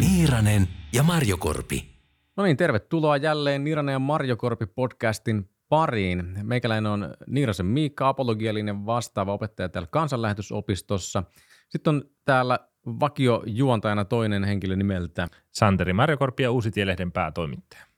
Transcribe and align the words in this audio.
Niiranen 0.00 0.68
ja 0.92 1.02
Marjokorpi. 1.02 1.84
No 2.36 2.44
niin, 2.44 2.56
tervetuloa 2.56 3.16
jälleen 3.16 3.64
Niiranen 3.64 3.92
ja 3.92 3.98
Marjokorpi 3.98 4.66
podcastin 4.66 5.50
pariin. 5.68 6.24
Meikäläinen 6.42 6.92
on 6.92 7.14
Niirasen 7.26 7.66
Miikka, 7.66 8.08
apologiallinen 8.08 8.86
vastaava 8.86 9.32
opettaja 9.32 9.68
täällä 9.68 9.88
kansanlähetysopistossa. 9.90 11.22
Sitten 11.68 11.94
on 11.94 12.04
täällä 12.24 12.58
vakiojuontajana 12.86 14.04
toinen 14.04 14.44
henkilö 14.44 14.76
nimeltä. 14.76 15.28
Santeri 15.50 15.92
Marjokorpi 15.92 16.42
ja 16.42 16.50
Uusitielehden 16.50 17.12
päätoimittaja. 17.12 17.88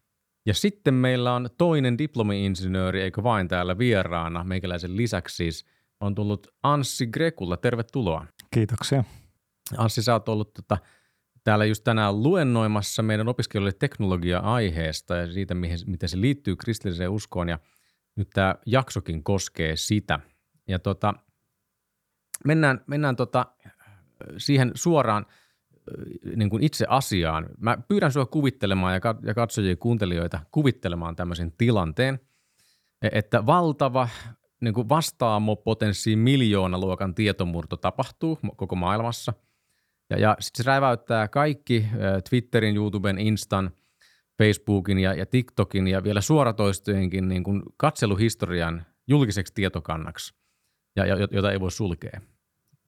Ja 0.46 0.54
sitten 0.54 0.94
meillä 0.94 1.32
on 1.32 1.50
toinen 1.58 1.98
diplomi-insinööri, 1.98 3.02
eikö 3.02 3.22
vain 3.22 3.48
täällä 3.48 3.78
vieraana, 3.78 4.44
meikäläisen 4.44 4.96
lisäksi 4.96 5.36
siis, 5.36 5.66
on 6.00 6.14
tullut 6.14 6.46
Anssi 6.62 7.06
Grekulla. 7.06 7.56
Tervetuloa. 7.56 8.26
Kiitoksia. 8.54 9.04
Anssi, 9.76 10.02
sä 10.02 10.12
oot 10.12 10.28
ollut 10.28 10.54
tota, 10.54 10.78
täällä 11.44 11.64
just 11.64 11.84
tänään 11.84 12.22
luennoimassa 12.22 13.02
meidän 13.02 13.28
opiskelijoille 13.28 13.76
teknologia-aiheesta 13.78 15.16
ja 15.16 15.32
siitä, 15.32 15.54
mihin, 15.54 15.78
miten 15.86 16.08
se 16.08 16.20
liittyy 16.20 16.56
kristilliseen 16.56 17.10
uskoon. 17.10 17.48
Ja 17.48 17.58
nyt 18.16 18.30
tämä 18.34 18.54
jaksokin 18.66 19.24
koskee 19.24 19.76
sitä. 19.76 20.20
Ja 20.68 20.78
tota, 20.78 21.14
mennään, 22.44 22.80
mennään 22.86 23.16
tota, 23.16 23.46
siihen 24.38 24.70
suoraan 24.74 25.26
niin 26.36 26.50
kuin 26.50 26.62
itse 26.62 26.86
asiaan. 26.88 27.46
Mä 27.58 27.78
pyydän 27.88 28.12
sinua 28.12 28.26
kuvittelemaan 28.26 28.94
ja, 28.94 29.34
katsojia 29.34 29.70
ja 29.70 29.76
kuuntelijoita 29.76 30.40
kuvittelemaan 30.50 31.16
tämmöisen 31.16 31.52
tilanteen, 31.58 32.20
e, 33.02 33.08
että 33.12 33.46
valtava 33.46 34.08
niin 34.60 34.74
kuin 34.74 34.88
vastaamo-potenssiin 34.88 36.18
miljoonaluokan 36.18 37.14
tietomurto 37.14 37.76
tapahtuu 37.76 38.38
koko 38.56 38.76
maailmassa. 38.76 39.32
Ja, 40.10 40.18
ja 40.18 40.36
sitten 40.40 40.64
se 40.64 40.70
räväyttää 40.70 41.28
kaikki 41.28 41.86
Twitterin, 42.30 42.76
YouTuben, 42.76 43.18
Instan, 43.18 43.70
Facebookin 44.38 44.98
ja, 44.98 45.14
ja 45.14 45.26
TikTokin 45.26 45.88
ja 45.88 46.04
vielä 46.04 46.20
suoratoistojenkin 46.20 47.28
niin 47.28 47.44
kuin 47.44 47.62
katseluhistorian 47.76 48.86
julkiseksi 49.08 49.54
tietokannaksi, 49.54 50.34
ja, 50.96 51.06
jota 51.30 51.52
ei 51.52 51.60
voi 51.60 51.70
sulkea. 51.70 52.20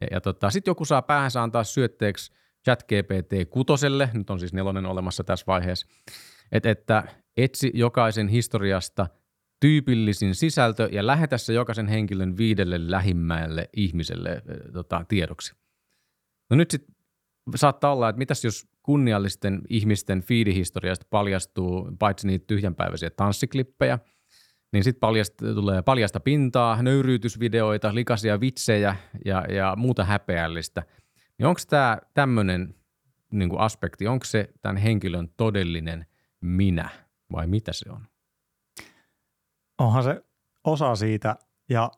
Ja, 0.00 0.06
ja 0.11 0.20
tota, 0.20 0.50
sitten 0.50 0.70
joku 0.70 0.84
saa 0.84 1.03
päähänsä 1.03 1.42
antaa 1.42 1.64
syötteeksi 1.64 2.33
ChatGPT 2.64 3.50
kutoselle, 3.50 4.10
nyt 4.12 4.30
on 4.30 4.41
siis 4.41 4.52
nelonen 4.52 4.86
olemassa 4.86 5.24
tässä 5.24 5.44
vaiheessa, 5.46 5.86
että, 6.52 6.70
että 6.70 7.04
etsi 7.36 7.70
jokaisen 7.74 8.28
historiasta 8.28 9.06
tyypillisin 9.60 10.34
sisältö 10.34 10.88
ja 10.92 11.06
lähetä 11.06 11.38
se 11.38 11.52
jokaisen 11.52 11.88
henkilön 11.88 12.36
viidelle 12.36 12.91
lähimmäelle 12.91 13.69
ihmiselle 13.77 14.42
tota, 14.72 15.04
tiedoksi. 15.08 15.54
No 16.50 16.56
nyt 16.56 16.70
sitten 16.70 16.94
saattaa 17.54 17.92
olla, 17.92 18.08
että 18.08 18.19
mitäs 18.19 18.44
jos 18.44 18.66
kunniallisten 18.82 19.62
ihmisten 19.69 20.22
fiidihistoriasta 20.22 21.06
paljastuu 21.10 21.91
paitsi 21.98 22.26
niitä 22.26 22.44
tyhjänpäiväisiä 22.47 23.10
tanssiklippejä– 23.10 23.98
niin 24.72 24.84
sitten 24.84 25.00
paljast, 25.00 25.34
tulee 25.54 25.82
paljasta 25.82 26.20
pintaa, 26.20 26.82
nöyryytysvideoita, 26.82 27.94
likaisia 27.94 28.41
vitsejä 28.41 28.97
ja, 29.24 29.44
ja 29.48 29.74
muuta 29.76 30.04
häpeällistä. 30.04 30.82
Niin 31.38 31.47
onko 31.47 31.61
tämä 31.69 31.98
tämmöinen 32.14 32.75
niin 33.33 33.58
aspekti, 33.58 34.06
onko 34.06 34.25
se 34.25 34.48
tämän 34.62 34.77
henkilön 34.77 35.28
todellinen 35.36 36.06
minä 36.41 36.88
vai 37.33 37.47
mitä 37.47 37.72
se 37.72 37.91
on? 37.91 38.06
Onhan 39.78 40.05
se 40.05 40.25
osa 40.64 40.97
siitä 40.97 41.36
ja 41.69 41.91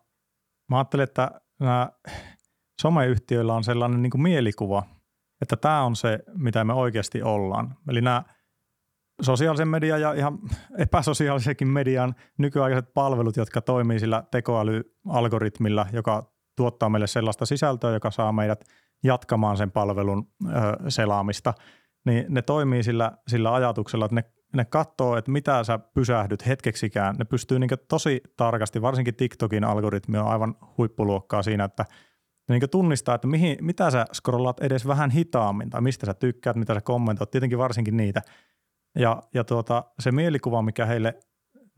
mä 0.70 0.76
ajattelen, 0.76 1.04
että 1.04 1.40
nämä 1.60 1.90
someyhtiöillä 2.80 3.54
on 3.54 3.64
sellainen 3.64 4.02
niin 4.02 4.22
mielikuva, 4.22 4.82
että 5.40 5.56
tämä 5.56 5.82
on 5.82 5.96
se, 5.96 6.18
mitä 6.36 6.64
me 6.64 6.72
oikeasti 6.72 7.22
ollaan. 7.22 7.76
Eli 7.88 8.00
nämä 8.00 8.22
sosiaalisen 9.22 9.68
median 9.68 10.00
ja 10.00 10.12
ihan 10.12 10.38
epäsosiaalisenkin 10.78 11.68
median 11.68 12.14
nykyaikaiset 12.38 12.94
palvelut, 12.94 13.36
jotka 13.36 13.60
toimii 13.60 14.00
sillä 14.00 14.24
tekoälyalgoritmilla, 14.30 15.86
joka 15.92 16.32
tuottaa 16.56 16.88
meille 16.88 17.06
sellaista 17.06 17.46
sisältöä, 17.46 17.92
joka 17.92 18.10
saa 18.10 18.32
meidät 18.32 18.64
jatkamaan 19.04 19.56
sen 19.56 19.70
palvelun 19.70 20.28
ö, 20.46 20.50
selaamista, 20.90 21.54
niin 22.06 22.26
ne 22.28 22.42
toimii 22.42 22.82
sillä, 22.82 23.12
sillä 23.28 23.54
ajatuksella, 23.54 24.04
että 24.04 24.14
ne, 24.14 24.24
ne 24.56 24.64
katsoo, 24.64 25.16
että 25.16 25.30
mitä 25.30 25.64
sä 25.64 25.78
pysähdyt 25.78 26.46
hetkeksikään. 26.46 27.16
Ne 27.18 27.24
pystyy 27.24 27.58
niin 27.58 27.70
tosi 27.88 28.22
tarkasti, 28.36 28.82
varsinkin 28.82 29.14
TikTokin 29.14 29.64
algoritmi 29.64 30.18
on 30.18 30.28
aivan 30.28 30.54
huippuluokkaa 30.78 31.42
siinä, 31.42 31.64
että 31.64 31.84
ne 32.48 32.58
niin 32.58 32.70
tunnistaa, 32.70 33.14
että 33.14 33.26
mihin, 33.26 33.56
mitä 33.60 33.90
sä 33.90 34.04
scrollaat 34.14 34.60
edes 34.60 34.86
vähän 34.86 35.10
hitaammin 35.10 35.70
tai 35.70 35.80
mistä 35.80 36.06
sä 36.06 36.14
tykkäät, 36.14 36.56
mitä 36.56 36.74
sä 36.74 36.80
kommentoit, 36.80 37.30
tietenkin 37.30 37.58
varsinkin 37.58 37.96
niitä– 37.96 38.22
ja, 38.98 39.22
ja 39.34 39.44
tuota, 39.44 39.84
se 39.98 40.12
mielikuva, 40.12 40.62
mikä 40.62 40.86
heille 40.86 41.18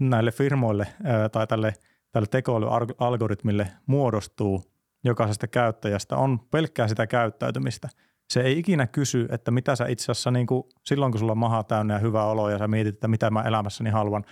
näille 0.01 0.33
firmoille 0.33 0.87
ää, 1.05 1.29
tai 1.29 1.47
tälle, 1.47 1.75
tälle 2.13 2.27
tekoälyalgoritmille 2.27 3.69
muodostuu 3.87 4.65
jokaisesta 5.07 5.47
käyttäjästä, 5.47 6.17
on 6.17 6.41
pelkkää 6.51 6.89
sitä 6.89 7.07
käyttäytymistä. 7.07 7.89
Se 8.31 8.41
ei 8.41 8.59
ikinä 8.59 8.87
kysy, 8.87 9.27
että 9.31 9.51
mitä 9.51 9.77
sä 9.77 9.87
itse 9.87 10.13
asiassa 10.13 10.31
niin 10.31 10.47
kuin, 10.47 10.65
silloin, 10.85 11.13
kun 11.13 11.19
sulla 11.19 11.33
on 11.33 11.39
maha 11.39 11.65
täynnä 11.65 11.95
ja 11.95 11.99
hyvä 11.99 12.25
olo 12.25 12.51
ja 12.51 12.59
sä 12.59 12.69
mietit, 12.69 12.95
että 12.95 13.09
mitä 13.09 13.31
mä 13.31 13.43
elämässäni 13.43 13.91
haluan, 13.91 14.25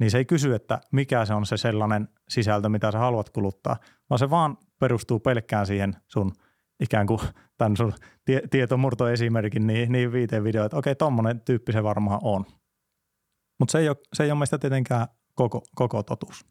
niin 0.00 0.10
se 0.10 0.18
ei 0.18 0.24
kysy, 0.24 0.54
että 0.54 0.80
mikä 0.92 1.24
se 1.24 1.34
on 1.34 1.46
se 1.46 1.56
sellainen 1.56 2.08
sisältö, 2.28 2.68
mitä 2.68 2.92
sä 2.92 2.98
haluat 2.98 3.30
kuluttaa, 3.30 3.76
vaan 4.10 4.18
se 4.18 4.30
vaan 4.30 4.58
perustuu 4.80 5.20
pelkkään 5.20 5.66
siihen 5.66 5.96
sun– 6.06 6.32
ikään 6.80 7.06
kuin 7.06 7.20
tämän 7.58 7.76
sun 7.76 7.92
tie, 8.24 8.42
tietomurtoesimerkin 8.50 9.66
niin, 9.66 9.92
niin 9.92 10.12
viiteen 10.12 10.44
videoon, 10.44 10.66
että 10.66 10.76
okei, 10.76 10.94
tommonen 10.94 11.40
tyyppi 11.40 11.72
se 11.72 11.82
varmaan 11.82 12.20
on. 12.22 12.44
Mutta 13.58 13.72
se 13.72 13.78
se 14.12 14.24
ei 14.24 14.30
ole 14.30 14.38
meistä 14.38 14.58
tietenkään 14.58 15.06
koko, 15.34 15.62
koko 15.74 16.02
totuus. 16.02 16.46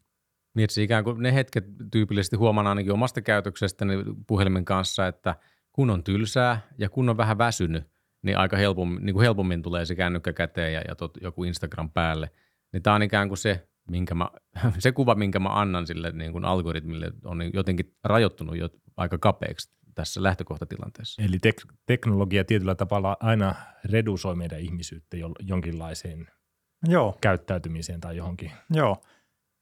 Niin, 0.58 0.64
että 0.64 0.80
ikään 0.80 1.04
kuin 1.04 1.22
ne 1.22 1.34
hetket 1.34 1.64
tyypillisesti 1.90 2.36
huomaan 2.36 2.66
ainakin 2.66 2.92
omasta 2.92 3.20
käytöksestäni 3.22 3.94
puhelimen 4.26 4.64
kanssa, 4.64 5.06
että 5.06 5.36
kun 5.72 5.90
on 5.90 6.04
tylsää 6.04 6.60
ja 6.78 6.88
kun 6.88 7.08
on 7.08 7.16
vähän 7.16 7.38
väsynyt, 7.38 7.84
niin 8.22 8.38
aika 8.38 8.56
helpommin, 8.56 9.06
niin 9.06 9.14
kuin 9.14 9.22
helpommin 9.22 9.62
tulee 9.62 9.86
se 9.86 9.94
kännykkä 9.94 10.32
käteen 10.32 10.72
ja, 10.72 10.82
ja 10.88 10.94
tot, 10.94 11.18
joku 11.22 11.44
Instagram 11.44 11.90
päälle. 11.90 12.30
Niin 12.72 12.82
tämä 12.82 12.96
on 12.96 13.02
ikään 13.02 13.28
kuin 13.28 13.38
se, 13.38 13.68
minkä 13.90 14.14
mä, 14.14 14.30
se 14.78 14.92
kuva, 14.92 15.14
minkä 15.14 15.38
mä 15.38 15.48
annan 15.60 15.86
sille 15.86 16.10
niin 16.10 16.32
kuin 16.32 16.44
algoritmille, 16.44 17.12
on 17.24 17.50
jotenkin 17.52 17.96
rajoittunut 18.04 18.56
jo 18.56 18.68
aika 18.96 19.18
kapeaksi 19.18 19.70
tässä 19.94 20.22
lähtökohtatilanteessa. 20.22 21.22
Eli 21.22 21.36
tek- 21.36 21.74
teknologia 21.86 22.44
tietyllä 22.44 22.74
tavalla 22.74 23.16
aina 23.20 23.54
redusoi 23.84 24.36
meidän 24.36 24.60
ihmisyyttä 24.60 25.16
jonkinlaiseen 25.40 26.28
Joo. 26.88 27.18
käyttäytymiseen 27.20 28.00
tai 28.00 28.16
johonkin. 28.16 28.52
Joo. 28.70 29.02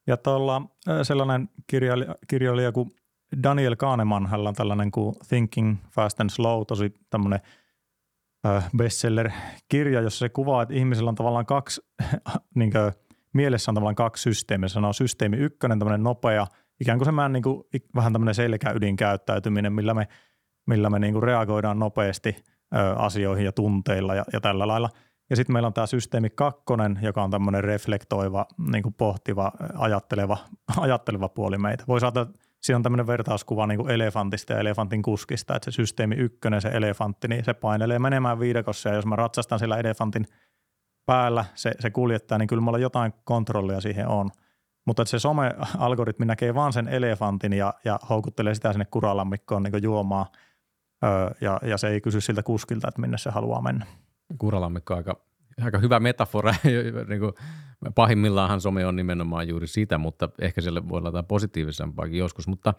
Ja 0.07 0.17
tuolla 0.17 0.61
sellainen 1.03 1.49
kirjailija, 1.67 2.15
kirjailija 2.27 2.71
kuin 2.71 2.91
Daniel 3.43 3.75
Kahneman, 3.75 4.27
hänellä 4.27 4.49
on 4.49 4.55
tällainen 4.55 4.91
kuin 4.91 5.15
Thinking 5.29 5.77
Fast 5.91 6.21
and 6.21 6.29
Slow, 6.29 6.65
tosi 6.67 6.93
tämmöinen 7.09 7.39
bestseller-kirja, 8.77 10.01
jossa 10.01 10.19
se 10.19 10.29
kuvaa, 10.29 10.61
että 10.61 10.75
ihmisellä 10.75 11.09
on 11.09 11.15
tavallaan 11.15 11.45
kaksi, 11.45 11.81
niin 12.55 12.71
kuin, 12.71 12.91
mielessä 13.33 13.71
on 13.71 13.75
tavallaan 13.75 13.95
kaksi 13.95 14.21
systeemiä. 14.21 14.67
Se 14.67 14.79
on 14.79 14.93
systeemi 14.93 15.37
ykkönen, 15.37 15.79
tämmöinen 15.79 16.03
nopea, 16.03 16.47
ikään 16.79 16.97
kuin 16.97 17.05
se 17.05 17.29
niin 17.29 17.43
kuin, 17.43 17.63
vähän 17.95 18.13
tämmöinen 18.13 18.35
selkäydinkäyttäytyminen, 18.35 19.73
millä 19.73 19.93
me– 19.93 20.07
millä 20.67 20.89
me 20.89 20.99
niinku 20.99 21.21
reagoidaan 21.21 21.79
nopeasti 21.79 22.35
ö, 22.75 22.95
asioihin 22.95 23.45
ja 23.45 23.51
tunteilla 23.51 24.15
ja, 24.15 24.23
ja 24.33 24.41
tällä 24.41 24.67
lailla. 24.67 24.89
Ja 25.29 25.35
sitten 25.35 25.53
meillä 25.53 25.67
on 25.67 25.73
tämä 25.73 25.87
systeemi 25.87 26.29
kakkonen, 26.29 26.99
joka 27.01 27.23
on 27.23 27.31
tämmöinen 27.31 27.63
reflektoiva, 27.63 28.45
niinku 28.71 28.91
pohtiva, 28.91 29.51
ajatteleva, 29.77 30.37
ajatteleva 30.77 31.29
puoli 31.29 31.57
meitä. 31.57 31.83
Ajatella, 31.87 32.27
että 32.29 32.39
siinä 32.61 32.75
on 32.75 32.83
tämmöinen 32.83 33.07
vertauskuva 33.07 33.67
niinku 33.67 33.87
elefantista 33.87 34.53
ja 34.53 34.59
elefantin 34.59 35.01
kuskista, 35.01 35.55
että 35.55 35.71
se 35.71 35.75
systeemi 35.75 36.15
ykkönen, 36.15 36.61
se 36.61 36.69
elefantti, 36.69 37.27
niin 37.27 37.43
se 37.43 37.53
painelee 37.53 37.99
menemään 37.99 38.39
viidakossa 38.39 38.89
ja 38.89 38.95
jos 38.95 39.05
mä 39.05 39.15
ratsastan 39.15 39.59
sillä 39.59 39.77
elefantin 39.77 40.25
päällä, 41.05 41.45
se, 41.55 41.71
se 41.79 41.89
kuljettaa, 41.89 42.37
niin 42.37 42.47
kyllä 42.47 42.61
mulla 42.61 42.77
jotain 42.77 43.13
kontrollia 43.23 43.81
siihen 43.81 44.07
on. 44.07 44.29
Mutta 44.85 45.05
se 45.05 45.19
some-algoritmi 45.19 46.25
näkee 46.25 46.55
vaan 46.55 46.73
sen 46.73 46.87
elefantin 46.87 47.53
ja, 47.53 47.73
ja 47.85 47.99
houkuttelee 48.09 48.55
sitä 48.55 48.71
sinne 48.71 48.85
kuralammikkoon 48.85 49.63
niin 49.63 49.83
juomaan– 49.83 50.25
Öö, 51.03 51.31
ja, 51.41 51.59
ja 51.63 51.77
se 51.77 51.87
ei 51.87 52.01
kysy 52.01 52.21
siltä 52.21 52.43
kuskilta, 52.43 52.87
että 52.87 53.01
minne 53.01 53.17
se 53.17 53.29
haluaa 53.29 53.61
mennä. 53.61 53.85
Kuralammikko 54.37 54.93
on 54.93 54.97
aika, 54.97 55.21
aika 55.63 55.77
hyvä 55.77 55.99
metafora. 55.99 56.53
niin 57.09 57.19
kuin, 57.19 57.33
pahimmillaanhan 57.95 58.61
some 58.61 58.85
on 58.85 58.95
nimenomaan 58.95 59.47
juuri 59.47 59.67
sitä, 59.67 59.97
mutta 59.97 60.29
ehkä 60.41 60.61
siellä 60.61 60.89
voi 60.89 60.97
olla 60.97 61.07
jotain 61.07 61.25
positiivisempaakin 61.25 62.19
joskus. 62.19 62.47
Mutta 62.47 62.73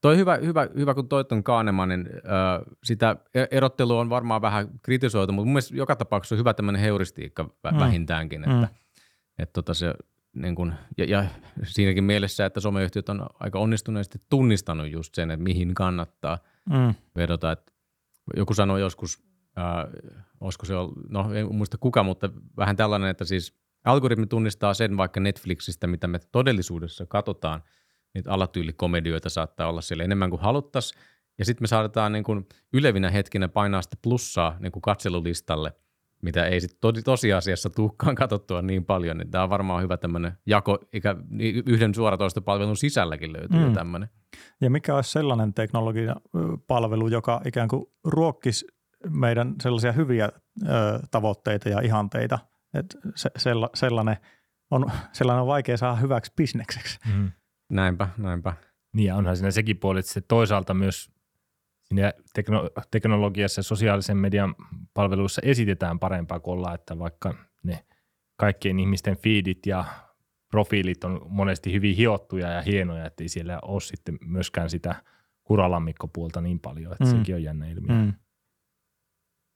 toi 0.00 0.16
hyvä, 0.16 0.36
hyvä, 0.36 0.68
hyvä 0.76 0.94
kun 0.94 1.08
toit 1.08 1.32
on 1.32 1.44
Kaanemanin, 1.44 2.02
niin, 2.02 2.16
äh, 2.16 2.76
sitä 2.84 3.16
e-, 3.34 3.46
erottelua 3.50 4.00
on 4.00 4.10
varmaan 4.10 4.42
vähän 4.42 4.68
kritisoitu, 4.82 5.32
mutta 5.32 5.44
mun 5.44 5.52
mielestä 5.52 5.76
joka 5.76 5.96
tapauksessa 5.96 6.34
on 6.34 6.38
hyvä 6.38 6.54
tämmöinen 6.54 6.82
heuristiikka 6.82 7.42
mm. 7.42 7.78
vähintäänkin, 7.78 8.44
että, 8.44 8.68
mm. 8.68 9.02
että 9.38 9.52
tota 9.52 9.74
se 9.74 9.94
niin 10.36 10.54
kun, 10.54 10.74
ja, 10.98 11.04
ja 11.04 11.24
siinäkin 11.64 12.04
mielessä, 12.04 12.46
että 12.46 12.60
someyhtiöt 12.60 13.08
on 13.08 13.26
aika 13.40 13.58
onnistuneesti 13.58 14.18
tunnistanut 14.28 14.90
just 14.90 15.14
sen, 15.14 15.30
että 15.30 15.44
mihin 15.44 15.74
kannattaa 15.74 16.38
mm. 16.70 16.94
vedota. 17.16 17.52
Että 17.52 17.72
joku 18.36 18.54
sanoi 18.54 18.80
joskus, 18.80 19.22
äh, 19.58 19.84
olisiko 20.40 20.66
se 20.66 20.76
ollut, 20.76 20.94
no 21.08 21.34
en 21.34 21.54
muista 21.54 21.78
kuka, 21.78 22.02
mutta 22.02 22.30
vähän 22.56 22.76
tällainen, 22.76 23.10
että 23.10 23.24
siis 23.24 23.54
algoritmi 23.84 24.26
tunnistaa 24.26 24.74
sen 24.74 24.96
vaikka 24.96 25.20
Netflixistä, 25.20 25.86
mitä 25.86 26.06
me 26.06 26.18
todellisuudessa 26.32 27.06
katsotaan, 27.06 27.62
niitä 28.14 28.32
alatyylikomedioita 28.32 29.28
saattaa 29.28 29.68
olla 29.68 29.80
siellä 29.80 30.04
enemmän 30.04 30.30
kuin 30.30 30.42
haluttaisiin, 30.42 31.00
ja 31.38 31.44
sitten 31.44 31.62
me 31.62 31.66
saadaan 31.66 32.12
niin 32.12 32.24
kuin 32.24 32.46
ylevinä 32.72 33.10
hetkinä 33.10 33.48
painaa 33.48 33.82
sitä 33.82 33.96
plussaa 34.02 34.56
niin 34.60 34.72
kuin 34.72 34.82
katselulistalle, 34.82 35.72
mitä 36.22 36.46
ei 36.46 36.60
sitten 36.60 37.04
tosiasiassa 37.04 37.70
tuhkaan 37.70 38.14
katsottua 38.14 38.62
niin 38.62 38.84
paljon. 38.84 39.16
Niin 39.16 39.30
tämä 39.30 39.44
on 39.44 39.50
varmaan 39.50 39.82
hyvä 39.82 39.96
tämmöinen 39.96 40.32
jako, 40.46 40.78
ikä, 40.92 41.16
yhden 41.66 41.94
suoratoistopalvelun 41.94 42.76
sisälläkin 42.76 43.32
löytyy 43.32 43.66
mm. 43.66 43.72
tämmöinen. 43.72 44.08
Ja 44.60 44.70
mikä 44.70 44.96
olisi 44.96 45.10
sellainen 45.10 45.54
teknologian 45.54 46.16
palvelu, 46.66 47.08
joka 47.08 47.40
ikään 47.46 47.68
kuin 47.68 47.84
ruokkisi 48.04 48.66
meidän 49.10 49.54
sellaisia 49.62 49.92
hyviä 49.92 50.28
ö, 50.62 50.68
tavoitteita 51.10 51.68
ja 51.68 51.80
ihanteita, 51.80 52.38
että 52.74 52.98
se, 53.14 53.30
sella, 53.36 53.70
sellainen, 53.74 54.16
on, 54.70 54.90
sellainen 55.12 55.40
on 55.40 55.46
vaikea 55.46 55.76
saada 55.76 55.96
hyväksi 55.96 56.32
bisnekseksi. 56.36 56.98
Mm. 57.14 57.32
Näinpä, 57.70 58.08
näinpä. 58.18 58.52
Niin 58.92 59.06
ja 59.06 59.16
onhan 59.16 59.36
siinä 59.36 59.50
sekin 59.50 59.78
puoli, 59.78 59.98
että 59.98 60.12
se 60.12 60.20
toisaalta 60.20 60.74
myös 60.74 61.10
siinä 61.84 62.12
tekno- 62.38 62.70
teknologiassa 62.90 63.58
ja 63.58 63.62
sosiaalisen 63.62 64.16
median 64.16 64.54
palveluissa 64.94 65.42
esitetään 65.44 65.98
parempaa 65.98 66.40
kuin 66.40 66.52
olla, 66.52 66.74
että 66.74 66.98
vaikka 66.98 67.34
ne 67.62 67.84
kaikkien 68.36 68.80
ihmisten 68.80 69.16
feedit 69.16 69.66
ja 69.66 69.84
profiilit 70.50 71.04
on 71.04 71.20
monesti 71.28 71.72
hyvin 71.72 71.96
hiottuja 71.96 72.48
ja 72.48 72.62
hienoja, 72.62 73.06
ettei 73.06 73.28
siellä 73.28 73.58
ole 73.62 73.80
sitten 73.80 74.18
myöskään 74.26 74.70
sitä 74.70 74.94
kuralammikkopuolta 75.44 76.40
niin 76.40 76.60
paljon, 76.60 76.92
että 76.92 77.04
mm. 77.04 77.10
sekin 77.10 77.34
on 77.34 77.42
jännä 77.42 77.68
ilmiö. 77.68 77.94
Mm. 77.96 78.12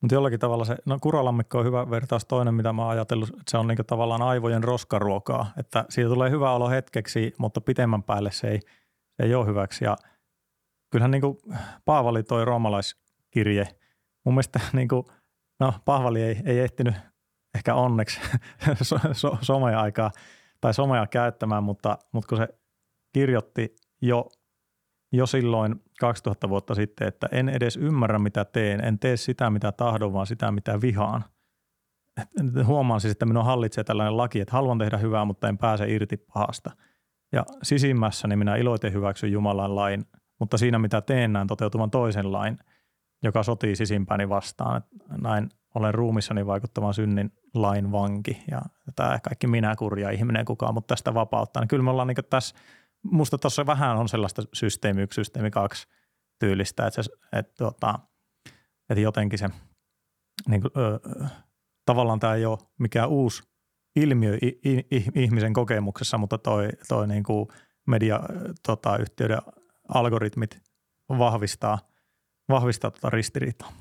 Mutta 0.01 0.15
jollakin 0.15 0.41
tavalla 0.41 0.65
se, 0.65 0.77
no 0.87 0.99
kuralammikko 1.01 1.59
on 1.59 1.65
hyvä 1.65 1.91
vertaus 1.91 2.25
toinen, 2.25 2.55
mitä 2.55 2.73
mä 2.73 2.83
oon 2.83 2.91
ajatellut, 2.91 3.29
että 3.29 3.43
se 3.51 3.59
on 3.59 3.67
niinku 3.67 3.85
tavallaan 3.85 4.23
aivojen 4.23 4.65
roskaruokaa, 4.65 5.53
että 5.57 5.85
siitä 5.89 6.11
tulee 6.11 6.31
hyvä 6.31 6.53
olo 6.53 6.69
hetkeksi, 6.69 7.35
mutta 7.39 7.61
pitemmän 7.61 8.03
päälle 8.03 8.31
se 8.31 8.49
ei, 8.49 8.61
se 9.17 9.23
ei 9.23 9.35
ole 9.35 9.47
hyväksi. 9.47 9.85
Ja 9.85 9.97
kyllähän 10.91 11.11
niinku 11.11 11.39
Paavali 11.85 12.23
toi 12.23 12.45
roomalaiskirje, 12.45 13.69
mun 14.25 14.35
mielestä 14.35 14.61
niinku, 14.73 15.11
no 15.61 15.75
Paavali 15.85 16.23
ei, 16.23 16.37
ei 16.45 16.59
ehtinyt 16.59 16.95
ehkä 17.55 17.75
onneksi 17.75 18.21
so, 18.83 18.99
so, 19.13 19.39
someaikaa 19.41 20.11
tai 20.61 20.75
somea 20.75 21.07
käyttämään, 21.07 21.63
mutta, 21.63 21.99
mutta 22.13 22.29
kun 22.29 22.39
se 22.39 22.49
kirjoitti 23.13 23.77
jo 24.03 24.31
jo 25.13 25.27
silloin 25.27 25.83
2000 26.01 26.49
vuotta 26.49 26.75
sitten, 26.75 27.09
että 27.09 27.29
en 27.33 27.49
edes 27.49 27.77
ymmärrä 27.77 28.19
mitä 28.19 28.45
teen, 28.45 28.85
en 28.85 28.99
tee 28.99 29.17
sitä 29.17 29.51
mitä 29.51 29.73
tahdon, 29.73 30.13
vaan 30.13 30.27
sitä 30.27 30.53
mitä 30.53 30.81
vihaan. 30.81 31.25
Huomaan 32.65 33.01
siis, 33.01 33.13
että 33.13 33.27
minua 33.27 33.45
hallitsee 33.45 33.85
tällainen 33.85 34.17
laki, 34.17 34.41
että 34.41 34.53
haluan 34.53 34.79
tehdä 34.79 34.97
hyvää, 34.97 35.25
mutta 35.25 35.49
en 35.49 35.59
pääse 35.59 35.93
irti 35.93 36.17
pahasta. 36.17 36.71
Ja 37.33 37.45
sisimmässäni 37.63 38.37
minä 38.37 38.57
iloiten 38.57 38.93
hyväksyn 38.93 39.33
Jumalan 39.33 39.77
lain, 39.77 40.05
mutta 40.41 40.59
siinä 40.59 40.79
mitä 40.79 41.01
teen 41.01 41.33
näen 41.33 41.47
toteutuvan 41.47 41.91
toisen 41.91 42.33
lain, 42.33 42.59
joka 43.23 43.43
sotii 43.43 43.77
sisimpäni 43.77 44.29
vastaan. 44.29 44.77
Että 44.77 45.19
näin 45.23 45.49
olen 45.75 45.95
ruumissani 45.95 46.47
vaikuttavan 46.47 46.95
synnin 46.95 47.33
lain 47.55 47.93
vanki 47.93 48.43
ja 48.51 48.63
tämä 48.97 49.19
kaikki 49.23 49.47
minä 49.47 49.77
kurja 49.77 50.11
ihminen 50.11 50.45
kukaan, 50.45 50.75
mutta 50.75 50.95
tästä 50.95 51.15
vapauttaa. 51.15 51.63
Niin 51.63 51.69
kyllä 51.69 51.85
me 51.85 51.91
ollaan 51.91 52.09
niin 52.09 52.17
tässä 52.31 52.57
musta 53.11 53.39
tuossa 53.39 53.67
vähän 53.67 53.97
on 53.97 54.09
sellaista 54.09 54.43
systeemi 54.53 55.03
yksi, 55.03 55.15
systeemi 55.15 55.51
kaksi 55.51 55.89
tyylistä, 56.41 56.87
että, 56.87 57.03
se, 57.03 57.11
että, 57.33 57.53
tota, 57.59 57.99
että 58.91 59.01
jotenkin 59.01 59.39
se 59.39 59.49
niin 60.49 60.63
kuin, 60.63 60.71
ö, 60.77 61.01
tavallaan 61.87 62.21
tämä 62.21 62.35
ei 62.35 62.47
ole 62.47 62.59
mikään 62.79 63.09
uusi 63.09 63.43
ilmiö 63.97 64.39
ihmisen 65.15 65.53
kokemuksessa, 65.53 66.19
mutta 66.19 66.39
toi, 66.39 66.69
toi 66.89 67.09
niin 67.09 67.23
kuin 67.23 67.49
mediayhtiöiden 67.87 69.39
tota, 69.43 69.53
algoritmit 69.89 70.59
vahvistaa, 71.09 71.79
vahvistaa 72.49 72.91
tuota 72.91 73.11
ristiriitaa. 73.11 73.73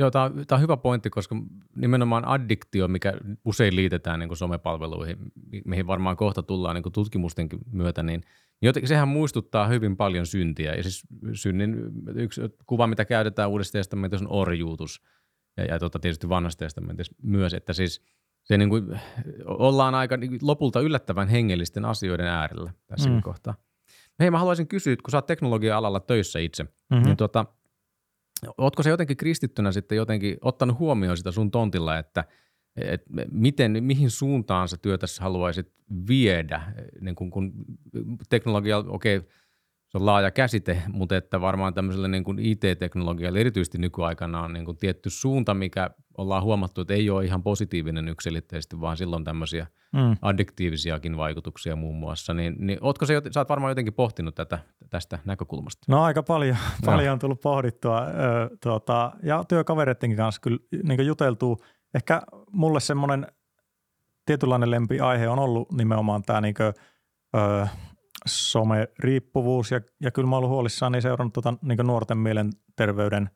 Joo, 0.00 0.10
tämä 0.10 0.24
on, 0.24 0.44
tämä 0.46 0.56
on 0.56 0.62
hyvä 0.62 0.76
pointti, 0.76 1.10
koska 1.10 1.36
nimenomaan 1.76 2.24
addiktio, 2.24 2.88
mikä 2.88 3.12
usein 3.44 3.76
liitetään 3.76 4.20
niin 4.20 4.28
kuin 4.28 4.38
somepalveluihin, 4.38 5.16
mihin 5.64 5.86
varmaan 5.86 6.16
kohta 6.16 6.42
tullaan 6.42 6.74
niin 6.74 6.82
kuin 6.82 6.92
tutkimustenkin 6.92 7.58
myötä, 7.72 8.02
niin 8.02 8.22
jotenkin 8.62 8.88
sehän 8.88 9.08
muistuttaa 9.08 9.66
hyvin 9.66 9.96
paljon 9.96 10.26
syntiä. 10.26 10.74
Ja 10.74 10.82
siis 10.82 11.06
synnin 11.32 11.92
yksi 12.14 12.40
kuva, 12.66 12.86
mitä 12.86 13.04
käytetään 13.04 13.50
uudesta 13.50 13.78
testamentissa 13.78 14.26
on 14.26 14.32
orjuutus 14.32 15.02
ja, 15.56 15.64
ja 15.64 15.78
tota, 15.78 15.98
tietysti 15.98 16.28
vanhasta 16.28 16.64
testamentissa 16.64 17.14
myös, 17.22 17.54
että 17.54 17.72
siis 17.72 18.02
se 18.42 18.58
niin 18.58 18.68
kuin, 18.70 19.00
ollaan 19.44 19.94
aika 19.94 20.16
niin 20.16 20.38
lopulta 20.42 20.80
yllättävän 20.80 21.28
hengellisten 21.28 21.84
asioiden 21.84 22.26
äärellä 22.26 22.72
tässä 22.86 23.10
mm. 23.10 23.22
kohtaa. 23.22 23.54
Hei, 24.20 24.30
mä 24.30 24.38
haluaisin 24.38 24.68
kysyä, 24.68 24.96
kun 24.96 25.10
sä 25.10 25.16
oot 25.16 25.26
teknologia-alalla 25.26 26.00
töissä 26.00 26.38
itse, 26.38 26.62
mm-hmm. 26.62 27.06
niin 27.06 27.16
tota, 27.16 27.46
Ootko 28.58 28.82
se 28.82 28.90
jotenkin 28.90 29.16
kristittynä 29.16 29.72
sitten 29.72 29.96
jotenkin 29.96 30.36
ottanut 30.40 30.78
huomioon 30.78 31.16
sitä 31.16 31.32
sun 31.32 31.50
tontilla, 31.50 31.98
että 31.98 32.24
et 32.76 33.02
miten, 33.30 33.84
mihin 33.84 34.10
suuntaan 34.10 34.68
sä 34.68 34.76
työtässä 34.76 35.22
haluaisit 35.22 35.72
viedä, 36.08 36.62
niin 37.00 37.14
kun, 37.14 37.30
kun 37.30 37.52
teknologia, 38.28 38.78
okei, 38.78 39.16
okay, 39.16 39.30
se 39.90 39.98
on 39.98 40.06
laaja 40.06 40.30
käsite, 40.30 40.82
mutta 40.92 41.16
että 41.16 41.40
varmaan 41.40 41.74
tämmöisellä 41.74 42.08
niin 42.08 42.24
kuin 42.24 42.38
IT-teknologialla 42.38 43.38
erityisesti 43.38 43.78
nykyaikana 43.78 44.42
on 44.42 44.52
niin 44.52 44.64
kuin 44.64 44.76
tietty 44.76 45.10
suunta, 45.10 45.54
mikä 45.54 45.90
ollaan 46.18 46.42
huomattu, 46.42 46.80
että 46.80 46.94
ei 46.94 47.10
ole 47.10 47.24
ihan 47.24 47.42
positiivinen 47.42 48.08
yksilitteisesti, 48.08 48.80
vaan 48.80 48.96
silloin 48.96 49.24
tämmöisiä 49.24 49.66
mm. 49.92 50.16
addiktiivisiakin 50.22 51.16
vaikutuksia 51.16 51.76
muun 51.76 51.96
muassa. 51.96 52.34
Niin, 52.34 52.54
niin 52.58 52.78
ootko 52.80 53.06
se, 53.06 53.22
sä 53.30 53.40
oot 53.40 53.48
varmaan 53.48 53.70
jotenkin 53.70 53.94
pohtinut 53.94 54.34
tätä 54.34 54.58
tästä 54.90 55.18
näkökulmasta? 55.24 55.84
No 55.88 56.02
aika 56.02 56.22
paljon, 56.22 56.56
paljon 56.84 57.12
on 57.12 57.18
tullut 57.18 57.40
pohdittua 57.40 58.00
ö, 58.00 58.10
tuota, 58.62 59.12
ja 59.22 59.44
työkavereittenkin 59.48 60.16
kanssa 60.16 60.40
kyllä 60.40 60.58
niin 60.82 61.06
juteltuu. 61.06 61.58
Ehkä 61.94 62.22
mulle 62.52 62.80
semmoinen 62.80 63.26
tietynlainen 64.26 64.70
lempiaihe 64.70 65.28
on 65.28 65.38
ollut 65.38 65.72
nimenomaan 65.72 66.22
tämä 66.22 66.40
niin 66.40 66.54
kuin, 66.54 66.72
ö, 67.36 67.66
some-riippuvuus 68.26 69.70
ja, 69.70 69.80
ja 70.00 70.10
kyllä 70.10 70.28
mä 70.28 70.36
oon 70.36 70.44
ollut 70.44 70.72
niin 70.90 71.02
seurannut 71.02 71.32
tuota, 71.32 71.54
niin 71.62 71.78
nuorten 71.86 72.18
mielenterveyden 72.18 73.30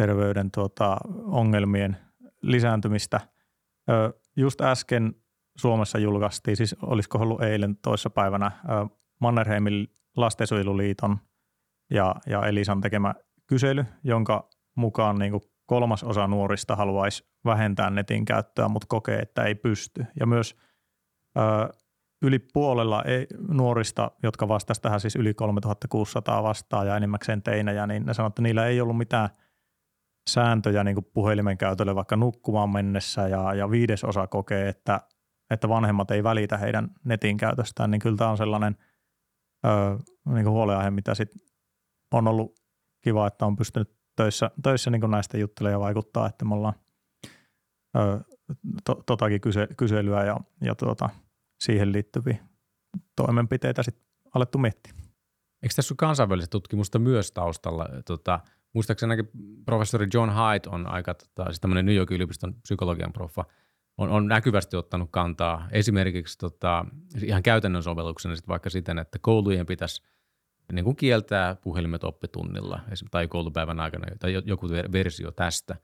terveyden 0.00 0.50
tuota, 0.50 0.96
ongelmien 1.24 1.96
lisääntymistä. 2.42 3.20
Ö, 3.90 4.12
just 4.36 4.60
äsken 4.60 5.14
Suomessa 5.56 5.98
julkaistiin, 5.98 6.56
siis 6.56 6.76
olisiko 6.82 7.18
ollut 7.18 7.42
eilen 7.42 7.76
toissapäivänä 7.76 8.46
ö, 8.46 8.96
Mannerheimin 9.20 9.88
lastensuojeluliiton 10.16 11.18
ja, 11.90 12.14
ja 12.26 12.46
Elisan 12.46 12.80
tekemä 12.80 13.14
kysely, 13.46 13.84
jonka 14.04 14.48
mukaan 14.76 15.18
niin 15.18 15.30
kuin 15.30 15.42
kolmas 15.66 16.04
osa 16.04 16.26
nuorista 16.26 16.76
haluaisi 16.76 17.30
vähentää 17.44 17.90
netin 17.90 18.24
käyttöä, 18.24 18.68
mutta 18.68 18.86
kokee, 18.88 19.18
että 19.18 19.44
ei 19.44 19.54
pysty. 19.54 20.06
Ja 20.20 20.26
myös 20.26 20.56
ö, 21.38 21.40
yli 22.22 22.38
puolella 22.38 23.02
ei, 23.02 23.26
nuorista, 23.48 24.10
jotka 24.22 24.48
vastasivat 24.48 24.82
tähän 24.82 25.00
siis 25.00 25.16
yli 25.16 25.34
3600 25.34 26.42
vastaa 26.42 26.84
ja 26.84 26.96
enimmäkseen 26.96 27.42
teinejä, 27.42 27.86
niin 27.86 28.06
ne 28.06 28.14
sanoivat, 28.14 28.30
että 28.30 28.42
niillä 28.42 28.66
ei 28.66 28.80
ollut 28.80 28.98
mitään 28.98 29.28
sääntöjä 30.30 30.84
niin 30.84 30.96
puhelimen 31.12 31.58
käytölle 31.58 31.94
vaikka 31.94 32.16
nukkumaan 32.16 32.70
mennessä. 32.70 33.28
Ja, 33.28 33.54
ja 33.54 33.70
viidesosa 33.70 34.26
kokee, 34.26 34.68
että, 34.68 35.00
että 35.50 35.68
vanhemmat 35.68 36.10
ei 36.10 36.24
välitä 36.24 36.56
heidän 36.56 36.90
netin 37.04 37.36
käytöstään, 37.36 37.90
niin 37.90 38.00
kyllä 38.00 38.16
tämä 38.16 38.30
on 38.30 38.36
sellainen 38.36 38.76
ö, 39.66 39.68
niin 40.34 40.50
huoleaihe, 40.50 40.90
mitä 40.90 41.14
sit 41.14 41.30
on 42.12 42.28
ollut 42.28 42.60
kiva, 43.00 43.26
että 43.26 43.46
on 43.46 43.56
pystynyt 43.56 43.90
töissä, 44.16 44.50
töissä 44.62 44.90
niin 44.90 45.10
näistä 45.10 45.38
juttelemaan 45.38 45.80
ja 45.80 45.80
vaikuttaa, 45.80 46.26
että 46.26 46.44
me 46.44 46.54
ollaan 46.54 46.74
ö, 47.96 48.20
to, 48.84 49.02
totakin 49.06 49.40
kyse, 49.40 49.68
kyselyä 49.76 50.24
ja, 50.24 50.36
ja 50.60 50.74
tuota, 50.74 51.10
siihen 51.60 51.92
liittyviä 51.92 52.36
toimenpiteitä 53.16 53.82
sitten 53.82 54.04
alettu 54.34 54.58
miettiä. 54.58 54.92
Eikö 55.62 55.74
tässä 55.76 55.92
ole 55.92 55.96
kansainvälistä 55.96 56.50
tutkimusta 56.50 56.98
myös 56.98 57.32
taustalla? 57.32 57.88
Tota, 58.06 58.40
muistaakseni 58.72 59.24
professori 59.64 60.06
John 60.14 60.30
Haidt 60.30 60.66
on 60.66 60.86
aika 60.86 61.14
tota, 61.14 61.44
siis 61.44 61.60
tämmöinen 61.60 61.86
New 61.86 61.94
York 61.94 62.10
yliopiston 62.10 62.54
psykologian 62.54 63.12
proffa, 63.12 63.44
on, 63.98 64.08
on 64.08 64.26
näkyvästi 64.26 64.76
ottanut 64.76 65.08
kantaa 65.10 65.68
esimerkiksi 65.72 66.38
tota, 66.38 66.84
ihan 67.24 67.42
käytännön 67.42 67.82
sovelluksena 67.82 68.36
sit 68.36 68.48
vaikka 68.48 68.70
siten, 68.70 68.98
että 68.98 69.18
koulujen 69.22 69.66
pitäisi 69.66 70.02
niin 70.72 70.84
kuin 70.84 70.96
kieltää 70.96 71.54
puhelimet 71.54 72.04
oppitunnilla 72.04 72.80
tai 73.10 73.28
koulupäivän 73.28 73.80
aikana 73.80 74.06
tai 74.18 74.42
joku 74.44 74.68
versio 74.92 75.30
tästä. 75.30 75.76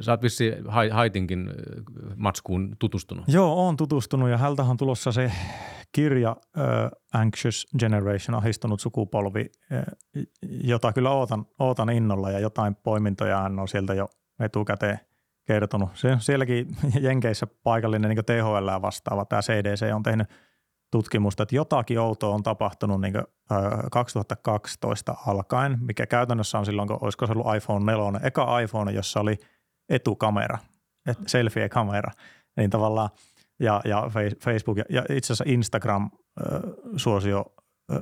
Sä 0.00 0.12
oot 0.12 0.22
vissi 0.22 0.52
Haitinkin 0.90 1.50
matskuun 2.16 2.76
tutustunut. 2.78 3.24
Joo, 3.28 3.68
on 3.68 3.76
tutustunut 3.76 4.30
ja 4.30 4.38
hältä 4.38 4.62
on 4.62 4.76
tulossa 4.76 5.12
se 5.12 5.32
kirja 5.92 6.36
uh, 6.56 7.20
Anxious 7.20 7.66
Generation, 7.78 8.34
ahistunut 8.34 8.80
sukupolvi, 8.80 9.50
uh, 9.72 10.22
jota 10.64 10.92
kyllä 10.92 11.10
ootan, 11.10 11.46
ootan 11.58 11.90
innolla 11.90 12.30
ja 12.30 12.38
jotain 12.38 12.74
poimintoja 12.74 13.38
hän 13.42 13.58
on 13.58 13.68
sieltä 13.68 13.94
jo 13.94 14.08
etukäteen 14.40 15.00
kertonut. 15.46 15.90
Se, 15.94 16.16
sielläkin 16.18 16.66
Jenkeissä 17.00 17.46
paikallinen 17.46 18.08
niin 18.08 18.24
THL 18.24 18.82
vastaava, 18.82 19.24
tämä 19.24 19.42
CDC 19.42 19.94
on 19.94 20.02
tehnyt 20.02 20.28
tutkimusta, 20.90 21.42
että 21.42 21.56
jotakin 21.56 22.00
outoa 22.00 22.34
on 22.34 22.42
tapahtunut 22.42 23.00
niin 23.00 23.12
kuin, 23.12 23.24
uh, 23.24 23.90
2012 23.92 25.14
alkaen, 25.26 25.78
mikä 25.80 26.06
käytännössä 26.06 26.58
on 26.58 26.66
silloin, 26.66 26.88
kun 26.88 26.98
olisiko 27.00 27.26
se 27.26 27.32
ollut 27.32 27.56
iPhone 27.56 27.92
4, 27.92 28.20
eka 28.22 28.60
iPhone, 28.60 28.92
jossa 28.92 29.20
oli 29.20 29.38
etukamera, 29.88 30.58
selfie-kamera, 31.26 32.12
niin 32.56 32.70
tavallaan– 32.70 33.08
ja, 33.62 33.80
ja 33.84 34.10
Facebook 34.44 34.78
ja, 34.78 34.84
ja 34.88 35.04
itse 35.10 35.32
asiassa 35.32 35.44
Instagram-suosio 35.46 37.44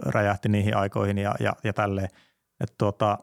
räjähti 0.06 0.49
niihin 0.49 0.76
aikoihin 0.76 1.18
ja, 1.18 1.34
ja, 1.40 1.52
ja 1.64 1.72
tälleen. 1.72 2.08
Että 2.60 2.75
tuota, 2.78 3.18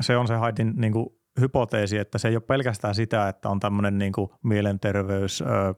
se 0.00 0.16
on 0.16 0.28
se 0.28 0.34
Haidin 0.34 0.72
niin 0.76 0.92
kuin, 0.92 1.06
hypoteesi, 1.40 1.98
että 1.98 2.18
se 2.18 2.28
ei 2.28 2.36
ole 2.36 2.42
pelkästään 2.42 2.94
sitä, 2.94 3.28
että 3.28 3.48
on 3.48 3.60
tämmöinen 3.60 3.98
niin 3.98 4.12
kuin, 4.12 4.30
mielenterveys, 4.44 5.42
ö, 5.42 5.74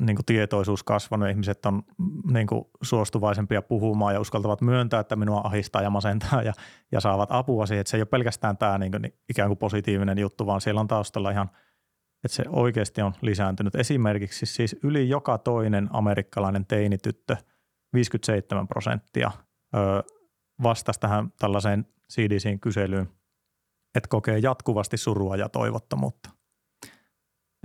niin 0.00 0.16
kuin 0.16 0.26
tietoisuus 0.26 0.82
kasvanut, 0.82 1.28
ihmiset 1.28 1.66
on 1.66 1.82
niin 2.30 2.46
kuin, 2.46 2.64
suostuvaisempia 2.82 3.62
puhumaan 3.62 4.14
ja 4.14 4.20
uskaltavat 4.20 4.60
myöntää, 4.60 5.00
että 5.00 5.16
minua 5.16 5.40
ahistaa 5.44 5.82
ja 5.82 5.90
masentaa 5.90 6.42
ja, 6.42 6.52
ja 6.92 7.00
saavat 7.00 7.28
apua 7.32 7.66
siihen, 7.66 7.80
että 7.80 7.90
se 7.90 7.96
ei 7.96 8.00
ole 8.00 8.06
pelkästään 8.06 8.56
tämä 8.56 8.78
niin 8.78 8.92
kuin, 8.92 9.12
ikään 9.28 9.48
kuin 9.48 9.58
positiivinen 9.58 10.18
juttu, 10.18 10.46
vaan 10.46 10.60
siellä 10.60 10.80
on 10.80 10.88
taustalla 10.88 11.30
ihan– 11.30 11.50
että 12.24 12.36
se 12.36 12.44
oikeasti 12.48 13.02
on 13.02 13.14
lisääntynyt. 13.20 13.74
Esimerkiksi 13.74 14.46
siis 14.46 14.76
yli 14.82 15.08
joka 15.08 15.38
toinen 15.38 15.88
amerikkalainen 15.92 16.66
teinityttö, 16.66 17.36
57 17.92 18.68
prosenttia, 18.68 19.30
vastasi 20.62 21.00
tähän 21.00 21.32
tällaiseen 21.38 21.86
CDCin 22.12 22.60
kyselyyn, 22.60 23.08
että 23.94 24.08
kokee 24.08 24.38
jatkuvasti 24.38 24.96
surua 24.96 25.36
ja 25.36 25.48
toivottomuutta. 25.48 26.30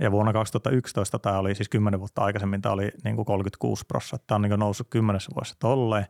Ja 0.00 0.10
vuonna 0.10 0.32
2011 0.32 1.18
tämä 1.18 1.38
oli 1.38 1.54
siis 1.54 1.68
10 1.68 2.00
vuotta 2.00 2.22
aikaisemmin, 2.22 2.62
tämä 2.62 2.72
oli 2.72 2.92
niin 3.04 3.16
kuin 3.16 3.26
36 3.26 3.84
prosenttia. 3.88 4.26
Tämä 4.26 4.36
on 4.36 4.42
niin 4.42 4.50
kuin 4.50 4.60
noussut 4.60 4.86
kymmenessä 4.90 5.30
vuodessa 5.34 5.56
tolleen. 5.58 6.06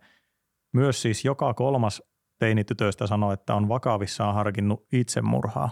Myös 0.72 1.02
siis 1.02 1.24
joka 1.24 1.54
kolmas 1.54 2.02
teinitytöistä 2.38 3.06
sanoi, 3.06 3.34
että 3.34 3.54
on 3.54 3.68
vakavissaan 3.68 4.34
harkinnut 4.34 4.86
itsemurhaa. 4.92 5.70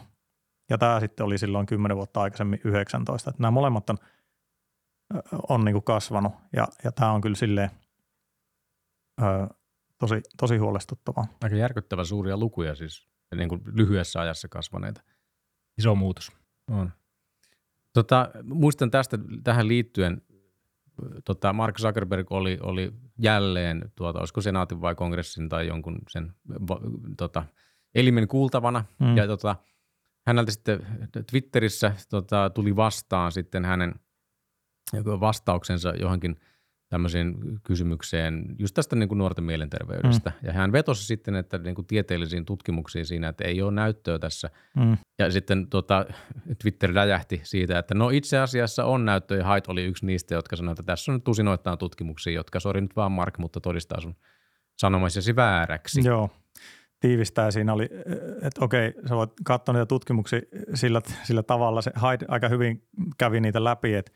Ja 0.71 0.79
tämä 0.79 1.01
sitten 1.01 1.27
oli 1.27 1.39
silloin 1.39 1.67
10 1.67 1.97
vuotta 1.97 2.23
aikaisemmin 2.23 2.61
19. 2.65 3.31
Että 3.31 3.43
nämä 3.43 3.51
molemmat 3.51 3.91
on, 3.91 3.99
on 5.49 5.65
niin 5.65 5.73
kuin 5.73 5.85
kasvanut 5.85 6.33
ja, 6.57 6.69
ja 6.85 6.93
tämä 6.93 7.13
on 7.13 7.21
kyllä 7.21 7.37
silleen 7.37 7.71
ö, 9.23 9.25
tosi, 9.99 10.21
tosi 10.37 10.57
huolestuttavaa. 10.57 11.27
Aika 11.43 11.57
järkyttävä 11.57 12.05
suuria 12.05 12.37
lukuja 12.37 12.75
siis 12.75 13.09
niin 13.37 13.49
kuin 13.49 13.63
lyhyessä 13.65 14.21
ajassa 14.21 14.49
kasvaneita. 14.49 15.03
Iso 15.79 15.95
muutos. 15.95 16.33
On. 16.71 16.93
Tota, 17.99 18.31
muistan 18.45 18.90
tästä 18.90 19.19
tähän 19.45 19.69
liittyen, 19.69 20.23
tota 21.25 21.52
Mark 21.52 21.76
Zuckerberg 21.78 22.33
oli, 22.33 22.59
oli 22.62 22.93
jälleen, 23.19 23.93
tuota, 23.97 24.19
olisiko 24.19 24.40
senaatin 24.40 24.81
vai 24.81 24.95
kongressin 24.95 25.49
tai 25.49 25.67
jonkun 25.67 25.99
sen 26.09 26.33
tota, 27.17 27.45
elimen 27.95 28.28
kuultavana. 28.28 28.85
Mm. 28.99 29.17
Ja 29.17 29.26
tota, 29.26 29.57
häneltä 30.26 30.52
sitten 30.52 30.87
Twitterissä 31.31 31.93
tota, 32.11 32.50
tuli 32.50 32.76
vastaan 32.76 33.33
sitten 33.33 33.64
hänen 33.64 33.95
vastauksensa 35.21 35.90
johonkin 35.90 36.37
tämmöiseen 36.88 37.35
kysymykseen 37.62 38.45
just 38.59 38.75
tästä 38.75 38.97
niin 38.97 39.09
kuin 39.09 39.18
nuorten 39.18 39.45
mielenterveydestä. 39.45 40.30
Mm. 40.30 40.47
Ja 40.47 40.52
hän 40.52 40.73
vetosi 40.73 41.07
sitten, 41.07 41.37
että 41.37 41.59
niin 41.59 41.75
kuin 41.75 41.87
tieteellisiin 41.87 42.45
tutkimuksiin 42.45 43.07
siinä, 43.07 43.28
että 43.28 43.45
ei 43.45 43.62
ole 43.62 43.73
näyttöä 43.73 44.18
tässä. 44.18 44.50
Mm. 44.76 44.97
Ja 45.18 45.30
sitten 45.30 45.66
tota, 45.66 46.07
Twitter 46.62 46.90
räjähti 46.95 47.40
siitä, 47.45 47.78
että 47.78 47.95
no 47.95 48.11
itse 48.11 48.38
asiassa 48.38 48.85
on 48.85 49.04
näyttöä 49.04 49.38
ja 49.38 49.45
Hait 49.45 49.66
oli 49.66 49.85
yksi 49.85 50.07
niistä, 50.07 50.35
jotka 50.35 50.57
sanoi, 50.57 50.73
että 50.73 50.83
tässä 50.83 51.12
on 51.12 51.16
nyt 51.16 51.25
tusinoittain 51.25 51.78
tutkimuksia, 51.78 52.33
jotka 52.33 52.61
sori 52.61 52.80
nyt 52.80 52.97
vaan 52.97 53.12
Mark, 53.12 53.38
mutta 53.38 53.61
todistaa 53.61 54.00
sun 54.00 54.16
sanomaisiasi 54.76 55.37
vääräksi. 55.37 56.00
Joo 56.04 56.30
tiivistää 57.00 57.50
siinä 57.50 57.73
oli, 57.73 57.88
että 58.42 58.64
okei, 58.64 58.92
sä 59.09 59.16
voit 59.16 59.30
katsoa 59.45 59.73
niitä 59.73 59.87
tutkimuksia 59.87 60.40
sillä, 60.75 61.00
sillä 61.23 61.42
tavalla. 61.42 61.83
Se 61.83 61.92
Hyde 61.97 62.25
aika 62.28 62.49
hyvin 62.49 62.83
kävi 63.18 63.40
niitä 63.40 63.64
läpi 63.64 63.95
et, 63.95 64.12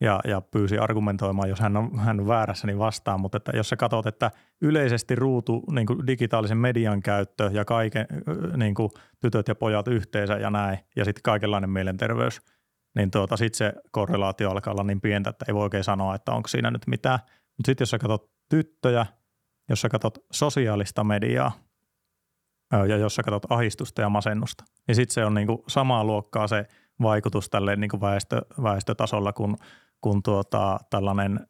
ja, 0.00 0.20
ja 0.24 0.40
pyysi 0.40 0.78
argumentoimaan, 0.78 1.48
jos 1.48 1.60
hän 1.60 1.76
on, 1.76 1.98
hän 1.98 2.20
on 2.20 2.28
väärässä, 2.28 2.66
niin 2.66 2.78
vastaan. 2.78 3.20
Mutta 3.20 3.36
että 3.36 3.52
jos 3.54 3.68
sä 3.68 3.76
katsot, 3.76 4.06
että 4.06 4.30
yleisesti 4.62 5.14
ruutu, 5.14 5.62
niin 5.70 5.86
kuin 5.86 6.06
digitaalisen 6.06 6.58
median 6.58 7.02
käyttö 7.02 7.50
ja 7.52 7.64
kaiken, 7.64 8.06
niin 8.56 8.74
kuin 8.74 8.90
tytöt 9.20 9.48
ja 9.48 9.54
pojat 9.54 9.88
yhteensä 9.88 10.34
ja 10.34 10.50
näin, 10.50 10.78
ja 10.96 11.04
sitten 11.04 11.22
kaikenlainen 11.22 11.70
mielenterveys, 11.70 12.40
niin 12.94 13.10
tuota, 13.10 13.36
sitten 13.36 13.58
se 13.58 13.72
korrelaatio 13.90 14.50
alkaa 14.50 14.72
olla 14.72 14.84
niin 14.84 15.00
pientä, 15.00 15.30
että 15.30 15.44
ei 15.48 15.54
voi 15.54 15.62
oikein 15.62 15.84
sanoa, 15.84 16.14
että 16.14 16.32
onko 16.32 16.48
siinä 16.48 16.70
nyt 16.70 16.86
mitään. 16.86 17.18
Mutta 17.24 17.66
sitten 17.66 17.82
jos 17.82 17.90
sä 17.90 17.98
katsot 17.98 18.30
tyttöjä, 18.48 19.06
jos 19.68 19.80
sä 19.80 19.88
katsot 19.88 20.18
sosiaalista 20.32 21.04
mediaa, 21.04 21.52
ja 22.72 22.96
jos 22.96 23.14
sä 23.14 23.22
katsot 23.22 23.52
ahistusta 23.52 24.00
ja 24.00 24.08
masennusta, 24.08 24.64
niin 24.86 24.94
sitten 24.94 25.14
se 25.14 25.24
on 25.24 25.34
niinku 25.34 25.64
samaa 25.68 26.04
luokkaa 26.04 26.46
se 26.46 26.66
vaikutus 27.02 27.50
tälle 27.50 27.76
niinku 27.76 28.00
väestö, 28.00 28.42
väestötasolla 28.62 29.32
kuin, 29.32 29.56
kuin 30.00 30.22
tuota, 30.22 30.78
tällainen 30.90 31.46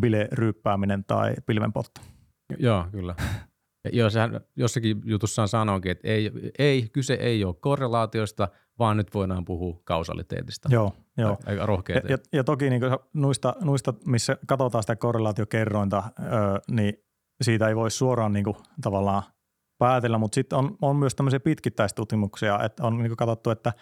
bileryyppääminen 0.00 1.04
tai 1.04 1.34
pilvenpotto. 1.46 2.00
Joo, 2.58 2.86
kyllä. 2.90 3.14
Joo, 3.92 4.10
sehän 4.10 4.40
jossakin 4.56 5.02
jutussaan 5.04 5.48
sanoikin, 5.48 5.90
että 5.90 6.08
ei, 6.08 6.30
ei, 6.58 6.88
kyse 6.92 7.14
ei 7.14 7.44
ole 7.44 7.54
korrelaatiosta, 7.60 8.48
vaan 8.78 8.96
nyt 8.96 9.14
voidaan 9.14 9.44
puhua 9.44 9.80
kausaliteetista. 9.84 10.68
Joo, 10.72 10.92
joo. 11.18 11.36
Aika 11.46 11.66
rohkeita. 11.66 12.06
Ja, 12.06 12.12
ja, 12.12 12.18
ja 12.32 12.44
toki 12.44 12.70
niin 12.70 12.82
noista, 13.12 13.54
noista, 13.60 13.94
missä 14.06 14.36
katsotaan 14.46 14.82
sitä 14.82 14.96
korrelaatiokerrointa, 14.96 16.02
öö, 16.20 16.30
niin 16.70 16.94
siitä 17.42 17.68
ei 17.68 17.76
voi 17.76 17.90
suoraan 17.90 18.32
niin 18.32 18.44
kuin, 18.44 18.56
tavallaan 18.82 19.22
päätellä, 19.78 20.18
mutta 20.18 20.34
sitten 20.34 20.58
on, 20.58 20.76
on 20.82 20.96
myös 20.96 21.14
tämmöisiä 21.14 21.40
pitkittäistutkimuksia, 21.40 22.60
että 22.64 22.86
on 22.86 22.98
niin 22.98 23.16
katsottu, 23.16 23.50
että 23.50 23.72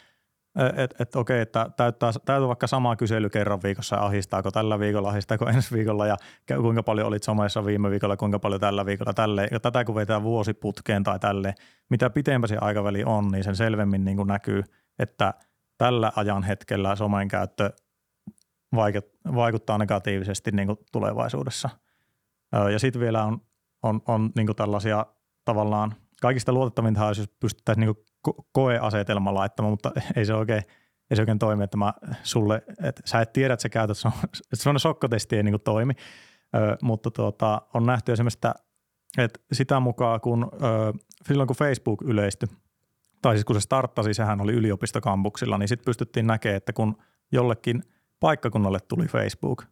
et, 0.76 0.94
et, 1.00 1.16
okei, 1.16 1.40
että 1.40 1.66
täyttää, 1.76 2.10
täytyy 2.24 2.48
vaikka 2.48 2.66
samaa 2.66 2.96
kysely 2.96 3.30
kerran 3.30 3.60
viikossa, 3.62 3.96
ahistaako 3.96 4.50
tällä 4.50 4.78
viikolla, 4.78 5.08
ahistaako 5.08 5.48
ensi 5.54 5.74
viikolla 5.74 6.06
ja 6.06 6.16
kuinka 6.60 6.82
paljon 6.82 7.06
olit 7.06 7.22
somessa 7.22 7.64
viime 7.64 7.90
viikolla, 7.90 8.16
kuinka 8.16 8.38
paljon 8.38 8.60
tällä 8.60 8.86
viikolla, 8.86 9.14
tälle. 9.14 9.48
Ja 9.50 9.60
tätä 9.60 9.84
kun 9.84 9.94
vetää 9.94 10.22
vuosiputkeen 10.22 11.02
tai 11.02 11.18
tälle, 11.18 11.54
mitä 11.90 12.10
pitempä 12.10 12.46
se 12.46 12.56
aikaväli 12.60 13.04
on, 13.04 13.28
niin 13.28 13.44
sen 13.44 13.56
selvemmin 13.56 14.04
niin 14.04 14.16
kuin 14.16 14.26
näkyy, 14.26 14.62
että 14.98 15.34
tällä 15.78 16.12
ajan 16.16 16.42
hetkellä 16.42 16.96
somen 16.96 17.28
käyttö 17.28 17.70
vaikuttaa 19.34 19.78
negatiivisesti 19.78 20.50
niin 20.50 20.66
kuin 20.66 20.78
tulevaisuudessa. 20.92 21.70
Ja 22.72 22.78
sitten 22.78 23.00
vielä 23.00 23.24
on, 23.24 23.40
on, 23.82 24.00
on 24.06 24.30
niin 24.36 24.46
kuin 24.46 24.56
tällaisia 24.56 25.06
tavallaan 25.44 25.94
kaikista 26.20 26.52
luotettavinta 26.52 27.06
olisi, 27.06 27.20
jos 27.20 27.28
pystyttäisiin 27.40 27.86
niin 27.86 27.96
ko- 28.28 28.44
koeasetelma 28.52 29.34
laittamaan, 29.34 29.72
mutta 29.72 29.92
ei 30.16 30.24
se 30.24 30.34
oikein, 30.34 30.62
ei 31.10 31.16
se 31.16 31.22
oikein 31.22 31.38
toimi, 31.38 31.64
että 31.64 31.76
mä 31.76 31.92
sulle, 32.22 32.62
että 32.82 33.02
sä 33.04 33.20
et 33.20 33.32
tiedä, 33.32 33.54
että 33.54 33.62
sä 33.62 33.68
käytät, 33.68 33.96
että 34.26 34.56
semmoinen 34.56 34.80
sokkotesti 34.80 35.36
ei 35.36 35.42
niin 35.42 35.60
toimi, 35.64 35.92
ö, 36.54 36.76
mutta 36.82 37.10
tuota, 37.10 37.62
on 37.74 37.86
nähty 37.86 38.12
esimerkiksi, 38.12 38.38
että, 38.38 38.54
että 39.18 39.40
sitä 39.52 39.80
mukaan, 39.80 40.20
kun 40.20 40.50
ö, 40.52 40.92
silloin 41.26 41.46
kun 41.46 41.56
Facebook 41.56 42.02
yleistyi, 42.02 42.48
tai 43.22 43.34
siis 43.34 43.44
kun 43.44 43.56
se 43.56 43.60
starttasi, 43.60 44.14
sehän 44.14 44.40
oli 44.40 44.52
yliopistokampuksilla, 44.52 45.58
niin 45.58 45.68
sitten 45.68 45.84
pystyttiin 45.84 46.26
näkemään, 46.26 46.56
että 46.56 46.72
kun 46.72 46.96
jollekin 47.32 47.82
paikkakunnalle 48.20 48.78
tuli 48.80 49.06
Facebook, 49.06 49.64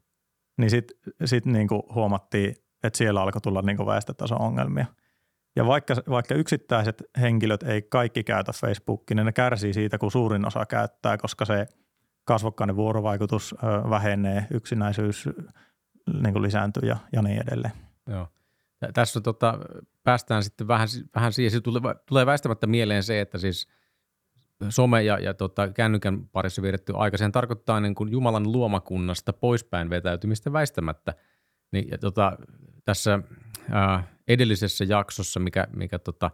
niin 0.58 0.70
sitten 0.70 0.96
sit 1.24 1.46
niinku 1.46 1.86
huomattiin, 1.94 2.56
että 2.82 2.96
siellä 2.96 3.22
alkoi 3.22 3.40
tulla 3.40 3.62
niinku 3.62 3.86
väestötason 3.86 4.40
ongelmia– 4.40 4.86
ja 5.56 5.66
vaikka, 5.66 5.94
vaikka 6.10 6.34
yksittäiset 6.34 7.02
henkilöt 7.20 7.62
ei 7.62 7.82
kaikki 7.82 8.24
käytä 8.24 8.52
Facebookia, 8.52 9.14
niin 9.14 9.26
ne 9.26 9.32
kärsii 9.32 9.72
siitä, 9.72 9.98
kun 9.98 10.12
suurin 10.12 10.46
osa 10.46 10.66
käyttää, 10.66 11.18
koska 11.18 11.44
se 11.44 11.66
kasvokkainen 12.24 12.76
vuorovaikutus 12.76 13.54
vähenee, 13.90 14.46
yksinäisyys 14.50 15.28
niin 16.22 16.32
kuin 16.32 16.42
lisääntyy 16.42 16.88
ja, 16.88 16.96
ja 17.12 17.22
niin 17.22 17.42
edelleen. 17.42 17.72
Joo. 18.06 18.28
Ja 18.80 18.92
tässä 18.92 19.20
tota, 19.20 19.58
päästään 20.04 20.42
sitten 20.42 20.68
vähän, 20.68 20.88
vähän 21.14 21.32
siihen, 21.32 21.50
se 21.50 21.60
tulee, 21.60 21.80
tulee 22.06 22.26
väistämättä 22.26 22.66
mieleen 22.66 23.02
se, 23.02 23.20
että 23.20 23.38
siis 23.38 23.68
some 24.68 25.02
ja, 25.02 25.18
ja 25.18 25.34
tota, 25.34 25.68
kännykän 25.68 26.28
parissa 26.28 26.62
vietetty 26.62 26.92
aika, 26.96 27.16
sehän 27.16 27.32
tarkoittaa 27.32 27.80
niin 27.80 27.94
kuin 27.94 28.12
Jumalan 28.12 28.52
luomakunnasta 28.52 29.32
poispäin 29.32 29.90
vetäytymistä 29.90 30.52
väistämättä. 30.52 31.14
Niin, 31.72 31.88
ja 31.90 31.98
tota, 31.98 32.38
tässä 32.84 33.20
ää, 33.70 34.15
edellisessä 34.28 34.84
jaksossa, 34.84 35.40
mikä, 35.40 35.66
mikä 35.76 35.98
tota, 35.98 36.30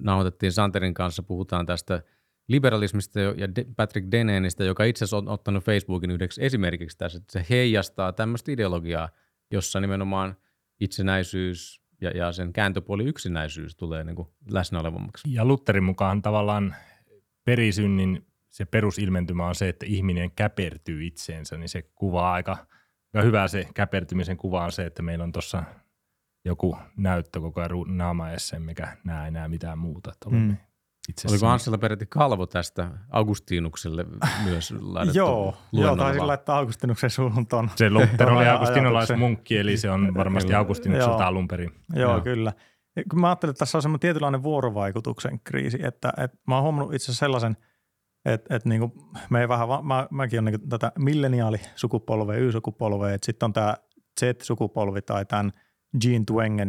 nauhoitettiin 0.00 0.52
Santerin 0.52 0.94
kanssa, 0.94 1.22
puhutaan 1.22 1.66
tästä 1.66 2.02
liberalismista 2.48 3.20
ja 3.20 3.48
Patrick 3.76 4.10
Deneenistä, 4.10 4.64
joka 4.64 4.84
itse 4.84 5.04
asiassa 5.04 5.16
on 5.16 5.28
ottanut 5.28 5.64
Facebookin 5.64 6.10
yhdeksi 6.10 6.44
esimerkiksi 6.44 6.98
tässä, 6.98 7.18
että 7.18 7.32
se 7.32 7.46
heijastaa 7.50 8.12
tämmöistä 8.12 8.52
ideologiaa, 8.52 9.08
jossa 9.50 9.80
nimenomaan 9.80 10.36
itsenäisyys 10.80 11.82
ja, 12.00 12.10
ja 12.10 12.32
sen 12.32 12.52
kääntöpuoli 12.52 13.04
yksinäisyys 13.04 13.76
tulee 13.76 14.04
niin 14.04 14.16
läsnä 14.50 14.80
olevammaksi. 14.80 15.34
Ja 15.34 15.44
Lutherin 15.44 15.84
mukaan 15.84 16.22
tavallaan 16.22 16.74
perisynnin 17.44 18.26
se 18.48 18.64
perusilmentymä 18.64 19.46
on 19.46 19.54
se, 19.54 19.68
että 19.68 19.86
ihminen 19.86 20.30
käpertyy 20.30 21.06
itseensä, 21.06 21.56
niin 21.56 21.68
se 21.68 21.82
kuvaa 21.82 22.32
aika, 22.32 22.66
aika 23.14 23.26
hyvä 23.26 23.48
se 23.48 23.68
käpertymisen 23.74 24.36
kuva 24.36 24.64
on 24.64 24.72
se, 24.72 24.86
että 24.86 25.02
meillä 25.02 25.24
on 25.24 25.32
tuossa 25.32 25.64
joku 26.44 26.76
näyttö 26.96 27.40
koko 27.40 27.60
ajan 27.60 27.96
naamaessa, 27.96 28.60
mikä 28.60 28.96
näe 29.04 29.28
enää 29.28 29.48
mitään 29.48 29.78
muuta. 29.78 30.12
Että 30.12 30.30
mm. 30.30 30.56
itse 31.08 31.28
Oliko 31.30 31.46
Anssilla 31.46 31.78
peräti 31.78 32.06
kalvo 32.06 32.46
tästä 32.46 32.90
Augustinukselle 33.10 34.06
myös 34.44 34.74
laitettu 34.80 35.18
joo, 35.18 35.56
joo, 35.72 35.96
taisin 35.96 36.26
laittaa 36.26 36.58
Augustinuksen 36.58 37.10
suuntaan. 37.10 37.70
Se 37.76 37.90
Luther 37.90 38.30
oli 38.30 38.48
augustinolaismunkki, 38.48 39.58
eli 39.58 39.76
se 39.76 39.90
on 39.90 40.14
varmasti 40.14 40.54
Augustinukselta 40.54 41.26
alun 41.26 41.48
perin. 41.48 41.70
Joo, 41.94 42.12
joo, 42.12 42.20
kyllä. 42.20 42.52
Kun 43.10 43.20
mä 43.20 43.28
ajattelin, 43.28 43.50
että 43.50 43.58
tässä 43.58 43.78
on 43.78 43.82
semmoinen 43.82 44.00
tietynlainen 44.00 44.42
vuorovaikutuksen 44.42 45.40
kriisi, 45.44 45.78
että, 45.82 46.12
että 46.16 46.36
mä 46.46 46.54
oon 46.54 46.62
huomannut 46.62 46.94
itse 46.94 47.04
asiassa 47.04 47.20
sellaisen, 47.20 47.56
että, 48.24 48.56
että 48.56 48.68
niin 48.68 48.92
me 49.30 49.40
ei 49.40 49.48
vähän, 49.48 49.68
mä, 49.84 50.06
mäkin 50.10 50.38
on 50.38 50.44
niin 50.44 50.68
tätä 50.68 50.92
milleniaalisukupolvea, 50.98 52.38
Y-sukupolvea, 52.38 53.14
että 53.14 53.26
sitten 53.26 53.46
on 53.46 53.52
tämä 53.52 53.76
Z-sukupolvi 54.20 55.02
tai 55.02 55.24
tämän– 55.24 55.52
Jean 56.04 56.26
Twenge 56.26 56.64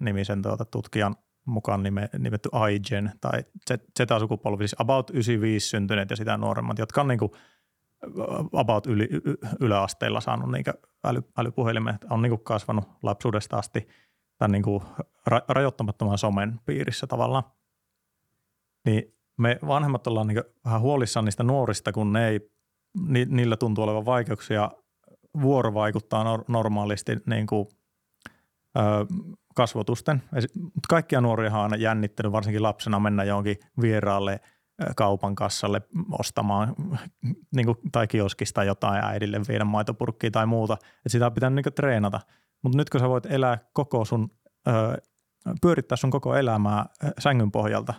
nimisen, 0.00 0.42
tuota 0.42 0.64
tutkijan 0.64 1.16
mukaan 1.46 1.82
nime, 1.82 2.08
nimetty 2.18 2.48
iGen 2.74 3.12
tai 3.20 3.44
Z-sukupolvi, 3.98 4.68
siis 4.68 4.80
about 4.80 5.10
95 5.10 5.68
syntyneet 5.68 6.10
ja 6.10 6.16
sitä 6.16 6.36
nuoremmat, 6.36 6.78
jotka 6.78 7.00
on 7.00 7.08
niin 7.08 7.18
kuin 7.18 7.32
about 8.52 8.86
yli, 8.86 9.08
yläasteella 9.60 10.20
saanut 10.20 10.52
niin 10.52 10.64
äly, 11.04 11.22
älypuhelimet, 11.38 12.04
on 12.10 12.22
niin 12.22 12.30
kuin 12.30 12.44
kasvanut 12.44 12.84
lapsuudesta 13.02 13.56
asti 13.56 13.88
tämän 14.38 14.52
niin 14.52 14.62
kuin 14.62 14.82
ra, 15.26 15.40
rajoittamattoman 15.48 16.18
somen 16.18 16.60
piirissä 16.66 17.06
tavallaan. 17.06 17.44
Niin 18.84 19.14
me 19.38 19.58
vanhemmat 19.66 20.06
ollaan 20.06 20.26
niin 20.26 20.42
vähän 20.64 20.80
huolissaan 20.80 21.24
niistä 21.24 21.42
nuorista, 21.42 21.92
kun 21.92 22.12
ne 22.12 22.28
ei, 22.28 22.40
ni, 23.08 23.24
niillä 23.24 23.56
tuntuu 23.56 23.84
olevan 23.84 24.06
vaikeuksia 24.06 24.70
vuorovaikuttaa 25.42 26.24
nor, 26.24 26.44
normaalisti 26.48 27.16
niin 27.26 27.46
kuin 27.46 27.68
kasvotusten. 29.54 30.22
Kaikkia 30.88 31.20
nuoria 31.20 31.58
on 31.58 31.80
jännittänyt, 31.80 32.32
varsinkin 32.32 32.62
lapsena 32.62 33.00
mennä 33.00 33.24
johonkin 33.24 33.56
vieraalle 33.80 34.40
kaupan 34.96 35.34
kassalle 35.34 35.82
ostamaan 36.18 36.74
niin 37.54 37.66
kuin, 37.66 37.78
tai 37.92 38.06
kioskista 38.06 38.64
jotain 38.64 39.04
äidille 39.04 39.40
viedä 39.48 39.64
maitopurkkiä 39.64 40.30
tai 40.30 40.46
muuta. 40.46 40.76
Et 41.06 41.12
sitä 41.12 41.30
pitää 41.30 41.50
niin 41.50 41.64
treenata. 41.74 42.20
Mutta 42.62 42.78
nyt 42.78 42.90
kun 42.90 43.00
sä 43.00 43.08
voit 43.08 43.26
elää 43.26 43.58
koko 43.72 44.04
sun, 44.04 44.30
pyörittää 45.60 45.96
sun 45.96 46.10
koko 46.10 46.36
elämää 46.36 46.86
sängyn 47.18 47.50
pohjalta, 47.50 47.94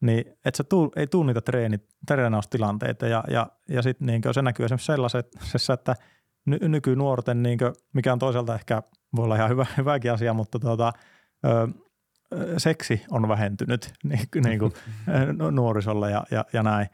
niin 0.00 0.24
et 0.44 0.54
sä 0.54 0.64
tuu, 0.64 0.92
ei 0.96 1.06
tuu 1.06 1.22
niitä 1.22 1.40
treeni, 1.40 1.78
treenaustilanteita 2.06 3.06
ja, 3.06 3.24
ja, 3.30 3.46
ja 3.68 3.82
sitten 3.82 4.06
niin 4.06 4.22
se 4.32 4.42
näkyy 4.42 4.64
esimerkiksi 4.64 4.86
sellaisessa, 4.86 5.72
että 5.72 5.94
ny, 6.46 6.58
nykynuorten, 6.68 7.42
niin 7.42 7.58
kuin, 7.58 7.72
mikä 7.92 8.12
on 8.12 8.18
toisaalta 8.18 8.54
ehkä– 8.54 8.82
voi 9.16 9.24
olla 9.24 9.36
ihan 9.36 9.50
hyvä, 9.50 9.66
hyväkin 9.76 10.12
asia, 10.12 10.34
mutta 10.34 10.58
tuota, 10.58 10.92
ö, 11.44 11.68
seksi 12.56 13.04
on 13.10 13.28
vähentynyt 13.28 13.92
niin, 14.02 14.20
niin 14.44 14.58
kuin, 14.58 14.72
nuorisolla 15.50 16.10
ja, 16.10 16.24
ja, 16.30 16.44
ja 16.52 16.62
näin, 16.62 16.86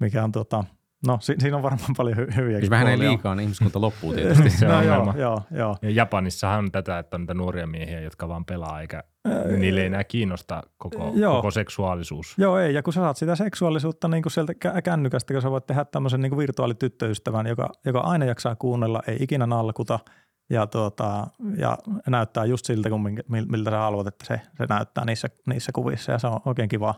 mikä 0.00 0.24
on 0.24 0.32
tuota, 0.32 0.64
No 1.06 1.18
si- 1.20 1.34
siinä 1.38 1.56
on 1.56 1.62
varmaan 1.62 1.94
paljon 1.96 2.16
hy- 2.18 2.36
hyviä 2.36 2.58
Jos 2.58 2.70
vähän 2.70 2.88
ei 2.88 2.98
liikaa, 2.98 3.34
niin 3.34 3.42
ihmiskunta 3.42 3.80
loppuu 3.80 4.14
tietysti. 4.14 4.50
se 4.50 4.66
on 4.68 4.72
no, 4.72 4.82
joo, 4.82 5.14
joo, 5.16 5.42
joo. 5.50 5.76
Ja 5.82 5.90
Japanissahan 5.90 6.58
on 6.58 6.72
tätä, 6.72 6.98
että 6.98 7.16
on 7.16 7.20
niitä 7.20 7.34
nuoria 7.34 7.66
miehiä, 7.66 8.00
jotka 8.00 8.28
vaan 8.28 8.44
pelaa, 8.44 8.80
eikä 8.80 9.02
äh, 9.28 9.58
niille 9.58 9.80
ei 9.80 9.86
enää 9.86 10.04
kiinnosta 10.04 10.62
koko, 10.76 11.12
joo. 11.14 11.36
koko 11.36 11.50
seksuaalisuus. 11.50 12.34
Joo, 12.38 12.58
ei. 12.58 12.74
Ja 12.74 12.82
kun 12.82 12.92
sä 12.92 13.00
saat 13.00 13.16
sitä 13.16 13.36
seksuaalisuutta 13.36 14.08
niin 14.08 14.22
kuin 14.22 14.32
sieltä 14.32 14.54
kännykästä, 14.84 15.34
kun 15.34 15.42
sä 15.42 15.50
voit 15.50 15.66
tehdä 15.66 15.84
tämmöisen 15.84 16.20
niin 16.20 16.30
kuin 16.30 16.38
virtuaalityttöystävän, 16.38 17.46
joka, 17.46 17.68
joka 17.84 18.00
aina 18.00 18.24
jaksaa 18.24 18.56
kuunnella, 18.56 19.02
ei 19.06 19.16
ikinä 19.20 19.46
nalkuta– 19.46 19.98
ja, 20.50 20.66
tuota, 20.66 21.26
ja 21.56 21.78
näyttää 22.06 22.44
just 22.44 22.66
siltä, 22.66 22.90
kun 22.90 23.00
miltä 23.28 23.70
sä 23.70 23.78
haluat, 23.78 24.06
että 24.06 24.26
se, 24.26 24.40
se 24.58 24.66
näyttää 24.68 25.04
niissä, 25.04 25.28
niissä 25.46 25.72
kuvissa. 25.72 26.12
Ja 26.12 26.18
se 26.18 26.26
on 26.26 26.40
oikein 26.44 26.68
kiva, 26.68 26.94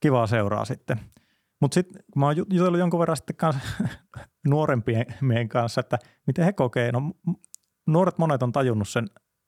kivaa 0.00 0.26
seuraa 0.26 0.64
sitten. 0.64 1.00
Mutta 1.60 1.74
sitten 1.74 2.04
kun 2.12 2.20
mä 2.20 2.26
oon 2.26 2.36
jutellut 2.36 2.78
jonkun 2.78 3.00
verran 3.00 3.16
sitten 3.16 3.36
kanssa 3.36 3.60
nuorempien 4.48 5.48
kanssa, 5.48 5.80
että 5.80 5.98
miten 6.26 6.44
he 6.44 6.52
kokee, 6.52 6.92
no 6.92 7.00
nuoret 7.86 8.18
monet 8.18 8.42
on 8.42 8.52
tajunnut 8.52 8.88
sen 8.88 9.06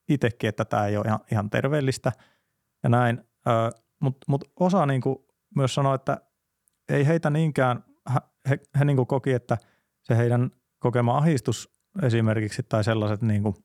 itsekin, 0.09 0.47
että 0.47 0.65
tämä 0.65 0.85
ei 0.85 0.97
ole 0.97 1.05
ihan, 1.05 1.19
ihan 1.31 1.49
terveellistä 1.49 2.11
ja 2.83 2.89
näin, 2.89 3.23
mutta 3.99 4.25
mut 4.27 4.51
osa 4.59 4.85
niinku 4.85 5.27
myös 5.55 5.75
sanoo, 5.75 5.93
että 5.93 6.21
ei 6.89 7.07
heitä 7.07 7.29
niinkään, 7.29 7.83
he, 8.49 8.59
he 8.79 8.85
niinku 8.85 9.05
koki, 9.05 9.33
että 9.33 9.57
se 10.03 10.17
heidän 10.17 10.51
kokema 10.79 11.17
ahistus 11.17 11.78
esimerkiksi 12.01 12.63
tai 12.63 12.83
sellaiset, 12.83 13.21
niin 13.21 13.43
kuin, 13.43 13.55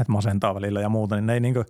että 0.00 0.12
masentaa 0.12 0.54
välillä 0.54 0.80
ja 0.80 0.88
muuta, 0.88 1.14
niin 1.14 1.26
ne 1.26 1.34
ei 1.34 1.40
niin 1.40 1.54
kuin 1.54 1.66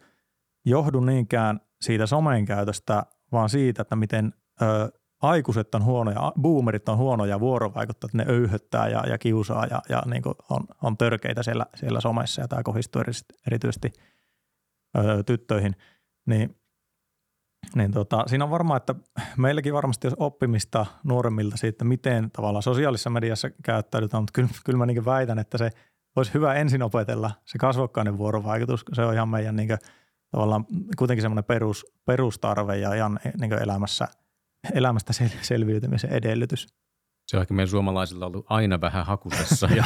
johdu 0.64 1.01
niinkään 1.01 1.61
siitä 1.81 2.07
somen 2.07 2.44
käytöstä, 2.44 3.07
vaan 3.33 3.48
siitä, 3.48 3.83
että 3.83 3.96
miten 3.96 4.35
ö, 4.62 4.92
aikuiset 5.22 5.74
on 5.74 5.85
huonoja, 5.85 6.33
boomerit 6.40 6.88
on 6.88 6.98
huonoja 6.98 7.40
vuorovaikuttaa, 7.40 8.09
että 8.09 8.18
ne 8.18 8.24
öyhöttää 8.29 8.88
ja, 8.88 9.07
ja 9.07 9.18
kiusaa 9.18 9.66
ja, 9.66 9.83
ja 9.88 10.03
niin 10.07 10.22
kuin 10.22 10.35
on, 10.51 10.64
on 10.83 10.96
törkeitä 10.96 11.42
siellä, 11.42 11.66
siellä 11.74 12.01
somessa 12.01 12.40
ja 12.40 12.48
tämä 12.48 12.62
kohdistuu 12.62 13.03
erityisesti 13.46 13.92
ö, 14.98 15.22
tyttöihin, 15.22 15.77
niin, 16.27 16.57
niin 17.74 17.92
tota, 17.92 18.24
siinä 18.26 18.44
on 18.44 18.50
varmaan, 18.50 18.76
että 18.76 18.94
meilläkin 19.36 19.74
varmasti 19.74 20.06
olisi 20.06 20.16
oppimista 20.20 20.86
nuoremmilta 21.04 21.56
siitä, 21.56 21.84
miten 21.84 22.30
tavallaan 22.30 22.62
sosiaalisessa 22.62 23.10
mediassa 23.10 23.50
käyttäydytään, 23.62 24.22
mutta 24.22 24.32
kyllä, 24.32 24.48
kyllä 24.64 24.78
mä 24.78 24.86
niin 24.86 25.04
väitän, 25.04 25.38
että 25.38 25.58
se 25.58 25.70
olisi 26.16 26.34
hyvä 26.34 26.54
ensin 26.54 26.82
opetella 26.82 27.30
se 27.44 27.58
kasvokkainen 27.58 28.18
vuorovaikutus, 28.18 28.84
se 28.92 29.02
on 29.02 29.14
ihan 29.14 29.28
meidän 29.28 29.56
niin 29.56 29.68
kuin, 29.68 29.78
tavallaan 30.30 30.66
kuitenkin 30.98 31.22
semmoinen 31.22 31.44
perus, 31.44 31.86
perustarve 32.06 32.76
ja 32.76 32.94
ihan 32.94 33.20
niin 33.40 33.62
elämässä, 33.62 34.08
elämästä 34.74 35.12
sel- 35.12 35.42
selviytymisen 35.42 36.10
edellytys. 36.10 36.66
Se 37.26 37.36
on 37.36 37.40
ehkä 37.40 37.54
meidän 37.54 37.68
suomalaisilla 37.68 38.26
ollut 38.26 38.46
aina 38.48 38.80
vähän 38.80 39.06
hakusessa. 39.06 39.68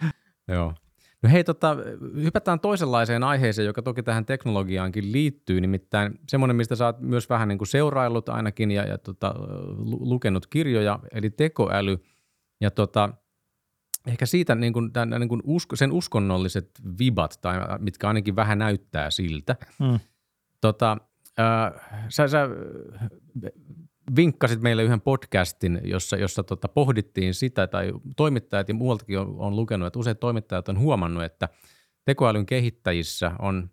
Joo. 0.48 0.74
No 1.22 1.30
hei, 1.30 1.44
tota, 1.44 1.76
hypätään 2.14 2.60
toisenlaiseen 2.60 3.22
aiheeseen, 3.22 3.66
joka 3.66 3.82
toki 3.82 4.02
tähän 4.02 4.26
teknologiaankin 4.26 5.12
liittyy, 5.12 5.60
nimittäin 5.60 6.20
semmoinen, 6.28 6.56
mistä 6.56 6.76
sä 6.76 6.86
oot 6.86 7.00
myös 7.00 7.28
vähän 7.28 7.48
niin 7.48 7.58
kuin 7.58 7.68
seuraillut 7.68 8.28
ainakin 8.28 8.70
ja, 8.70 8.84
ja 8.84 8.98
tota, 8.98 9.34
lukenut 10.00 10.46
kirjoja, 10.46 10.98
eli 11.12 11.30
tekoäly. 11.30 11.98
Ja 12.60 12.70
tota, 12.70 13.10
ehkä 14.06 14.26
siitä 14.26 14.54
niin 14.54 14.72
kuin, 14.72 14.92
tämän, 14.92 15.20
niin 15.20 15.28
kuin 15.28 15.42
usko, 15.44 15.76
sen 15.76 15.92
uskonnolliset 15.92 16.70
vibat, 16.98 17.38
tai 17.40 17.58
mitkä 17.78 18.08
ainakin 18.08 18.36
vähän 18.36 18.58
näyttää 18.58 19.10
siltä. 19.10 19.56
Mm. 19.78 20.00
Tota, 20.60 20.96
äh, 21.40 22.06
sä, 22.08 22.28
sä 22.28 22.48
vinkkasit 24.16 24.60
meille 24.60 24.82
yhden 24.82 25.00
podcastin, 25.00 25.80
jossa, 25.84 26.16
jossa 26.16 26.42
tota, 26.42 26.68
pohdittiin 26.68 27.34
sitä, 27.34 27.66
tai 27.66 27.92
toimittajat 28.16 28.68
ja 28.68 28.74
muualtakin 28.74 29.18
on, 29.18 29.34
on 29.38 29.56
lukenut, 29.56 29.86
että 29.86 29.98
useat 29.98 30.20
toimittajat 30.20 30.68
on 30.68 30.78
huomannut, 30.78 31.24
että 31.24 31.48
tekoälyn 32.04 32.46
kehittäjissä 32.46 33.32
on 33.38 33.70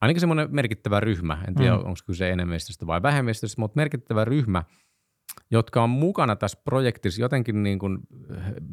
ainakin 0.00 0.20
semmoinen 0.20 0.48
merkittävä 0.50 1.00
ryhmä, 1.00 1.38
en 1.48 1.54
tiedä 1.54 1.76
mm. 1.76 1.78
onko 1.78 1.98
kyse 2.06 2.30
enemmistöstä 2.30 2.86
vai 2.86 3.02
vähemmistöstä, 3.02 3.60
mutta 3.60 3.76
merkittävä 3.76 4.24
ryhmä, 4.24 4.64
jotka 5.50 5.82
on 5.82 5.90
mukana 5.90 6.36
tässä 6.36 6.60
projektissa 6.64 7.22
jotenkin 7.22 7.62
niin 7.62 7.78
kuin 7.78 7.98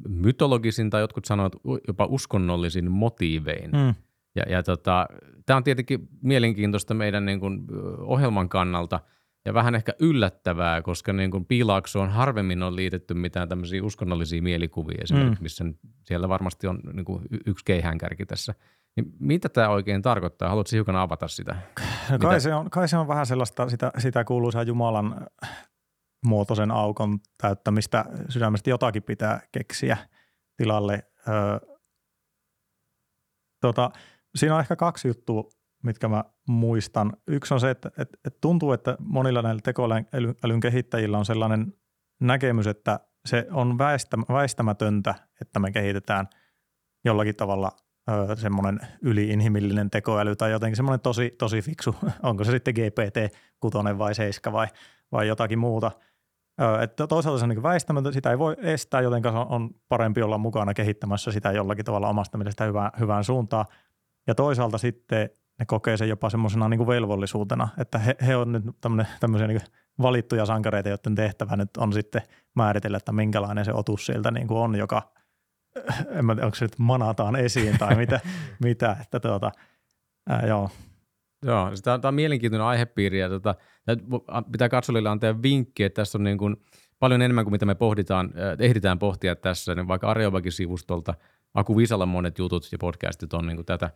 mytologisin 0.08 0.90
tai 0.90 1.02
jotkut 1.02 1.26
sanovat 1.26 1.54
jopa 1.88 2.06
uskonnollisin 2.06 2.92
motiivein. 2.92 3.72
Mm. 3.72 3.96
Ja, 4.36 4.44
ja 4.50 4.64
tota, 4.64 5.08
tämä 5.46 5.58
on 5.58 5.64
tietenkin 5.64 6.08
mielenkiintoista 6.22 6.94
meidän 6.94 7.26
niin 7.26 7.40
kuin 7.40 7.68
ohjelman 8.00 8.50
kannalta– 8.50 9.00
ja 9.46 9.54
vähän 9.54 9.76
ehkä 9.76 9.94
yllättävää, 10.00 10.82
koska 10.82 11.14
niin 11.14 11.32
kuin 11.32 11.46
piilaaksoon 11.46 12.10
harvemmin 12.10 12.64
on 12.64 12.76
liitetty 12.76 13.14
mitään 13.14 13.50
tämmöisiä 13.50 13.84
uskonnollisia 13.84 14.42
mielikuvia 14.42 14.98
esimerkiksi, 15.02 15.42
mm. 15.42 15.44
missä 15.44 15.66
siellä 16.04 16.30
varmasti 16.30 16.68
on 16.68 16.80
niin 16.94 17.06
kuin 17.06 17.22
yksi 17.46 17.66
keihäänkärki 17.66 18.26
tässä. 18.26 18.54
Niin 18.96 19.14
mitä 19.20 19.50
tämä 19.50 19.70
oikein 19.70 20.02
tarkoittaa? 20.02 20.50
Haluatko 20.50 20.70
hiukan 20.74 20.96
avata 20.96 21.28
sitä? 21.28 21.56
No 22.12 22.18
kai, 22.20 22.42
se 22.42 22.54
on, 22.54 22.70
kai 22.70 22.88
se 22.88 22.98
on 22.98 23.08
vähän 23.08 23.26
sellaista, 23.26 23.70
sitä, 23.70 23.92
sitä 23.98 24.24
kuuluisaa 24.24 24.64
Jumalan 24.64 25.28
muotoisen 26.26 26.72
aukon 26.72 27.20
täyttämistä 27.42 28.06
sydämestä 28.30 28.70
jotakin 28.70 29.04
pitää 29.04 29.42
keksiä 29.52 29.98
tilalle. 30.58 31.04
Öö, 31.28 31.78
tota, 33.62 33.92
siinä 34.36 34.56
on 34.56 34.62
ehkä 34.62 34.76
kaksi 34.76 35.08
juttua, 35.08 35.50
mitkä 35.84 36.08
mä 36.08 36.24
muistan. 36.48 37.14
Yksi 37.28 37.54
on 37.54 37.60
se, 37.60 37.70
että, 37.70 37.92
että, 37.98 38.18
että 38.26 38.38
tuntuu, 38.42 38.72
että 38.72 38.98
monilla 39.00 39.42
näillä 39.42 39.62
tekoälyn 39.64 40.60
kehittäjillä 40.62 41.18
on 41.18 41.26
sellainen 41.26 41.74
näkemys, 42.20 42.68
että 42.68 43.00
se 43.26 43.48
on 43.52 43.78
väistämätöntä, 44.30 45.16
että 45.42 45.60
me 45.60 45.72
kehitetään 45.72 46.28
jollakin 47.06 47.36
tavalla 47.36 47.72
semmoinen 48.36 48.80
yliinhimillinen 49.02 49.90
tekoäly 49.90 50.36
tai 50.36 50.52
jotenkin 50.52 50.76
semmoinen 50.76 51.00
tosi, 51.00 51.36
tosi 51.38 51.62
fiksu, 51.62 51.96
onko 52.24 52.44
se 52.44 52.52
sitten 52.52 52.74
GPT-6 52.78 53.98
vai 53.98 54.16
7 54.16 54.54
vai, 54.54 54.68
vai 55.12 55.28
jotakin 55.28 55.60
muuta. 55.60 55.92
Että 56.82 57.08
toisaalta 57.08 57.40
se 57.40 57.46
on 57.46 57.50
niin 57.50 57.64
väistämätöntä, 57.64 58.12
sitä 58.12 58.32
ei 58.32 58.40
voi 58.40 58.56
estää, 58.62 59.02
joten 59.02 59.26
on 59.50 59.70
parempi 59.90 60.22
olla 60.22 60.38
mukana 60.38 60.74
kehittämässä 60.74 61.32
sitä 61.32 61.52
jollakin 61.52 61.86
tavalla 61.86 62.10
omasta 62.10 62.38
mielestä 62.38 62.64
hyvään, 62.64 62.92
hyvään 63.00 63.24
suuntaan. 63.24 63.66
Ja 64.28 64.36
toisaalta 64.36 64.78
sitten 64.78 65.30
ne 65.60 65.66
kokee 65.66 65.98
sen 65.98 66.10
jopa 66.10 66.30
semmoisena 66.30 66.70
niin 66.70 66.88
velvollisuutena, 66.88 67.68
että 67.78 68.00
he, 68.00 68.16
he 68.28 68.36
on 68.36 68.52
nyt 68.52 68.64
tämmöisiä 69.20 69.48
niin 69.48 69.62
valittuja 70.02 70.46
sankareita, 70.46 70.90
joiden 70.90 71.16
tehtävä 71.16 71.56
nyt 71.56 71.78
on 71.78 71.94
sitten 71.94 72.22
määritellä, 72.56 72.98
että 72.98 73.12
minkälainen 73.12 73.66
se 73.66 73.74
otus 73.74 74.06
sieltä 74.06 74.32
niin 74.32 74.48
kuin 74.48 74.60
on, 74.60 74.76
joka– 74.76 75.02
en 76.10 76.26
mä 76.26 76.36
tiedä, 76.36 76.46
onko 76.46 76.56
se 76.56 76.66
nyt 76.66 76.80
manataan 76.80 77.36
esiin 77.36 77.78
tai 77.78 77.96
mitä, 77.96 78.20
mitä 78.64 78.96
että 79.02 79.20
tuota, 79.20 79.52
ää, 80.30 80.48
joo. 80.48 80.70
Joo, 81.46 81.72
tämä 81.84 81.94
on, 81.94 82.02
tämä 82.02 82.10
on 82.10 82.16
mielenkiintoinen 82.16 82.68
aihepiiri 82.68 83.20
ja 83.20 83.30
tota, 83.30 83.56
pitää 84.52 84.70
katsojille 84.70 85.10
antaa 85.10 85.42
vinkki, 85.42 85.84
että 85.84 86.02
tässä 86.02 86.18
on 86.18 86.24
niin 86.24 86.38
kuin 86.38 86.56
paljon 87.00 87.22
enemmän 87.22 87.46
kuin 87.46 87.52
mitä 87.52 87.66
me 87.66 87.76
pohditaan, 87.76 88.34
ehditään 88.60 89.00
pohtia 89.00 89.36
tässä, 89.36 89.76
niin 89.76 89.88
vaikka 89.88 90.10
Arjovakin 90.10 90.52
sivustolta, 90.52 91.14
Aku 91.54 91.78
Visalla 91.78 92.06
monet 92.06 92.38
jutut 92.38 92.72
ja 92.72 92.78
podcastit 92.78 93.34
on 93.34 93.48
niin 93.48 93.58
kuin 93.58 93.66
tätä, 93.66 93.90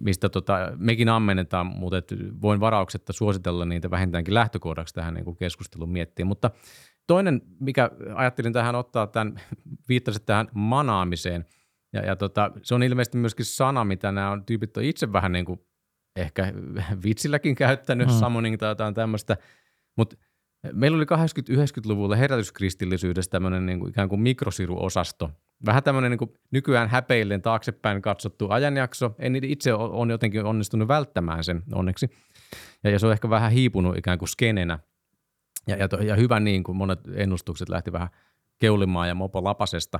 mistä 0.00 0.28
tota, 0.28 0.72
mekin 0.76 1.08
ammennetaan, 1.08 1.66
mutta 1.66 1.96
voin 2.42 2.60
varauksetta 2.60 3.12
suositella 3.12 3.64
niitä 3.64 3.90
vähintäänkin 3.90 4.34
lähtökohdaksi 4.34 4.94
tähän 4.94 5.14
niin 5.14 5.36
keskusteluun 5.36 5.90
miettiä, 5.90 6.24
mutta 6.24 6.50
Toinen, 7.10 7.42
mikä 7.60 7.90
ajattelin 8.14 8.52
tähän 8.52 8.74
ottaa, 8.74 9.06
tämän, 9.06 9.40
viittasit 9.88 10.26
tähän 10.26 10.48
manaamiseen, 10.54 11.46
ja, 11.92 12.00
ja 12.06 12.16
tota, 12.16 12.50
se 12.62 12.74
on 12.74 12.82
ilmeisesti 12.82 13.18
myöskin 13.18 13.44
sana, 13.44 13.84
mitä 13.84 14.12
nämä 14.12 14.30
on, 14.30 14.44
tyypit 14.44 14.76
on 14.76 14.84
itse 14.84 15.12
vähän 15.12 15.32
niin 15.32 15.44
kuin 15.44 15.60
ehkä 16.16 16.52
vitsilläkin 17.04 17.54
käyttänyt, 17.54 18.08
mm. 18.08 18.14
summoning 18.14 18.58
tai 18.58 18.68
jotain 18.68 18.94
tämmöistä, 18.94 19.36
mutta 19.96 20.16
meillä 20.72 20.96
oli 20.96 21.04
80-90-luvulla 21.04 22.16
herätyskristillisyydestä 22.16 23.30
tämmöinen 23.30 23.66
niin 23.66 23.78
kuin 23.78 23.90
ikään 23.90 24.08
kuin 24.08 24.20
mikrosiruosasto, 24.20 25.30
vähän 25.66 25.82
tämmöinen 25.82 26.10
niin 26.10 26.18
kuin 26.18 26.34
nykyään 26.50 26.88
häpeillen 26.88 27.42
taaksepäin 27.42 28.02
katsottu 28.02 28.50
ajanjakso. 28.50 29.14
En 29.18 29.44
itse 29.44 29.74
ole 29.74 30.12
jotenkin 30.12 30.44
onnistunut 30.44 30.88
välttämään 30.88 31.44
sen 31.44 31.62
onneksi. 31.72 32.10
Ja, 32.84 32.90
ja 32.90 32.98
se 32.98 33.06
on 33.06 33.12
ehkä 33.12 33.30
vähän 33.30 33.52
hiipunut 33.52 33.98
ikään 33.98 34.18
kuin 34.18 34.28
skenenä. 34.28 34.78
Ja, 35.66 35.76
ja, 35.76 35.88
to, 35.88 35.96
ja 35.96 36.16
hyvä 36.16 36.40
niin, 36.40 36.62
kun 36.62 36.76
monet 36.76 37.00
ennustukset 37.14 37.68
lähti 37.68 37.92
vähän 37.92 38.08
keulimaan 38.58 39.08
ja 39.08 39.14
mopo 39.14 39.44
lapasesta. 39.44 39.98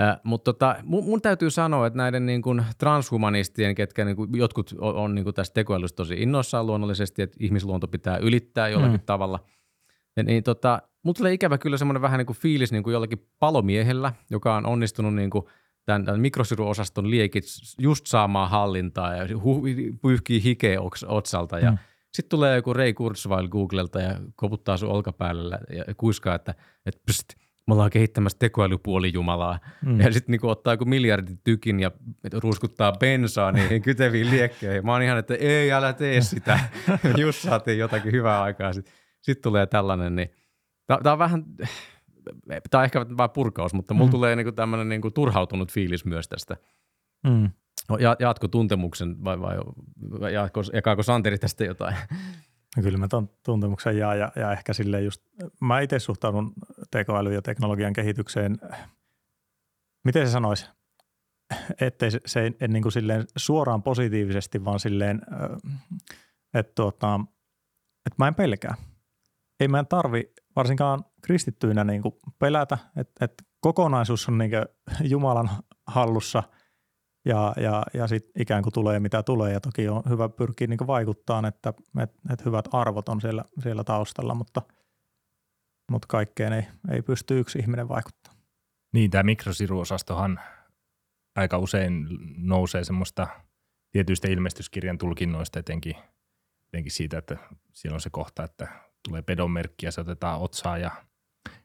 Äh, 0.00 0.20
mutta 0.24 0.52
tota, 0.52 0.76
mun, 0.82 1.04
mun 1.04 1.22
täytyy 1.22 1.50
sanoa, 1.50 1.86
että 1.86 1.96
näiden 1.96 2.26
niin 2.26 2.42
kuin 2.42 2.64
transhumanistien, 2.78 3.74
ketkä 3.74 4.04
niin 4.04 4.16
kuin, 4.16 4.30
jotkut 4.34 4.74
on, 4.78 4.94
on 4.94 5.14
niin 5.14 5.24
kuin 5.24 5.34
tästä 5.34 5.54
tekoälystä 5.54 5.96
tosi 5.96 6.14
innoissaan 6.14 6.66
luonnollisesti, 6.66 7.22
että 7.22 7.36
ihmisluonto 7.40 7.88
pitää 7.88 8.16
ylittää 8.16 8.68
jollakin 8.68 9.00
mm. 9.00 9.06
tavalla. 9.06 9.40
Niin 10.22 10.42
tota, 10.42 10.82
mulla 11.02 11.14
tulee 11.14 11.32
ikävä 11.32 11.58
kyllä 11.58 11.76
semmoinen 11.76 12.02
vähän 12.02 12.18
niin 12.18 12.26
kuin 12.26 12.36
fiilis 12.36 12.72
niin 12.72 12.82
kuin 12.82 12.92
jollakin 12.92 13.26
palomiehellä, 13.38 14.12
joka 14.30 14.56
on 14.56 14.66
onnistunut 14.66 15.14
niin 15.14 15.30
kuin 15.30 15.44
tämän, 15.86 16.04
tämän 16.04 16.20
mikrosiruosaston 16.20 17.10
liekit 17.10 17.44
just 17.78 18.06
saamaan 18.06 18.50
hallintaa 18.50 19.14
ja 19.14 19.38
hu, 19.38 19.62
pyyhkii 20.02 20.42
hikeä 20.42 20.78
otsalta 21.06 21.58
ja 21.58 21.70
mm 21.70 21.78
sitten 22.14 22.30
tulee 22.30 22.56
joku 22.56 22.72
Ray 22.72 22.92
Kurzweil 22.92 23.48
Googlelta 23.48 24.00
ja 24.00 24.20
koputtaa 24.36 24.76
sun 24.76 24.88
olkapäällä 24.88 25.58
ja 25.70 25.94
kuiskaa, 25.96 26.34
että, 26.34 26.54
että 26.86 27.00
pst, 27.06 27.34
me 27.66 27.74
ollaan 27.74 27.90
kehittämässä 27.90 28.38
tekoälypuolijumalaa. 28.38 29.58
Mm. 29.84 30.00
Ja 30.00 30.12
sitten 30.12 30.32
niinku 30.32 30.48
ottaa 30.48 30.72
joku 30.72 30.84
miljardin 30.84 31.40
tykin 31.44 31.80
ja 31.80 31.90
ruuskuttaa 32.32 32.92
bensaa 32.92 33.52
niihin 33.52 33.82
kyteviin 33.82 34.30
liekkeihin. 34.30 34.86
Mä 34.86 34.92
oon 34.92 35.02
ihan, 35.02 35.18
että 35.18 35.34
ei, 35.34 35.72
älä 35.72 35.92
tee 35.92 36.20
sitä. 36.20 36.58
Just 37.18 37.40
saatiin 37.40 37.78
jotakin 37.78 38.12
hyvää 38.12 38.42
aikaa. 38.42 38.72
Sitten 38.72 38.94
sit 39.24 39.40
tulee 39.40 39.66
tällainen, 39.66 40.16
niin 40.16 40.30
tämä 40.86 41.12
on 41.12 41.18
vähän, 41.18 41.44
tämä 42.70 42.80
on 42.80 42.84
ehkä 42.84 43.06
vain 43.16 43.30
purkaus, 43.30 43.74
mutta 43.74 43.94
mulla 43.94 44.06
mm. 44.06 44.10
tulee 44.10 44.36
niinku 44.36 44.52
tämmöinen 44.52 44.88
niinku 44.88 45.10
turhautunut 45.10 45.72
fiilis 45.72 46.04
myös 46.04 46.28
tästä. 46.28 46.56
Mm. 47.26 47.50
No, 47.88 47.96
ja, 47.96 48.16
jatko 48.18 48.48
tuntemuksen 48.48 49.24
vai, 49.24 49.40
vai 49.40 49.56
jatko, 50.32 50.62
jakaako 50.72 51.02
Santeri 51.02 51.38
tästä 51.38 51.64
jotain? 51.64 51.96
No 52.76 52.82
kyllä 52.82 52.98
mä 52.98 53.08
tuon 53.08 53.30
tuntemuksen 53.44 53.98
jaan 53.98 54.18
ja, 54.18 54.32
ja 54.36 54.52
ehkä 54.52 54.72
sille 54.72 55.02
just, 55.02 55.22
mä 55.60 55.80
itse 55.80 55.98
suhtaudun 55.98 56.52
tekoäly- 56.90 57.32
ja 57.32 57.42
teknologian 57.42 57.92
kehitykseen, 57.92 58.58
miten 60.04 60.26
se 60.26 60.32
sanoisi, 60.32 60.66
ettei 61.80 62.10
se, 62.10 62.20
se 62.26 62.52
ei 62.60 62.68
niin 62.68 62.82
kuin 62.82 62.92
silleen 62.92 63.24
suoraan 63.36 63.82
positiivisesti, 63.82 64.64
vaan 64.64 64.80
silleen, 64.80 65.22
että, 66.54 66.72
tuota, 66.74 67.20
että 68.06 68.16
mä 68.18 68.28
en 68.28 68.34
pelkää. 68.34 68.74
Ei 69.60 69.68
meidän 69.68 69.86
tarvi 69.86 70.32
varsinkaan 70.56 71.04
kristittyinä 71.22 71.84
niin 71.84 72.02
kuin 72.02 72.14
pelätä, 72.38 72.78
että, 72.96 73.24
että 73.24 73.44
kokonaisuus 73.60 74.28
on 74.28 74.38
niin 74.38 74.50
Jumalan 75.10 75.50
hallussa– 75.86 76.42
ja, 77.24 77.54
ja, 77.56 77.82
ja 77.94 78.06
sitten 78.06 78.42
ikään 78.42 78.62
kuin 78.62 78.72
tulee 78.72 79.00
mitä 79.00 79.22
tulee 79.22 79.52
ja 79.52 79.60
toki 79.60 79.88
on 79.88 80.02
hyvä 80.08 80.28
pyrkiä 80.28 80.66
niin 80.66 80.86
vaikuttaa, 80.86 81.48
että, 81.48 81.74
että, 82.00 82.18
että 82.32 82.44
hyvät 82.44 82.68
arvot 82.72 83.08
on 83.08 83.20
siellä, 83.20 83.44
siellä 83.62 83.84
taustalla, 83.84 84.34
mutta, 84.34 84.62
mutta 85.90 86.08
kaikkeen 86.08 86.52
ei, 86.52 86.62
ei 86.90 87.02
pysty 87.02 87.38
yksi 87.38 87.58
ihminen 87.58 87.88
vaikuttaa. 87.88 88.34
Niin, 88.92 89.10
tämä 89.10 89.22
mikrosiruosastohan 89.22 90.40
aika 91.36 91.58
usein 91.58 92.06
nousee 92.36 92.84
semmoista 92.84 93.26
tietyistä 93.90 94.28
ilmestyskirjan 94.28 94.98
tulkinnoista 94.98 95.58
etenkin, 95.58 95.96
etenkin 96.72 96.92
siitä, 96.92 97.18
että 97.18 97.36
siellä 97.72 97.94
on 97.94 98.00
se 98.00 98.10
kohta, 98.10 98.44
että 98.44 98.68
tulee 99.08 99.22
pedonmerkki 99.22 99.86
ja 99.86 99.92
se 99.92 100.00
otetaan 100.00 100.40
otsaa 100.40 100.78
ja 100.78 100.90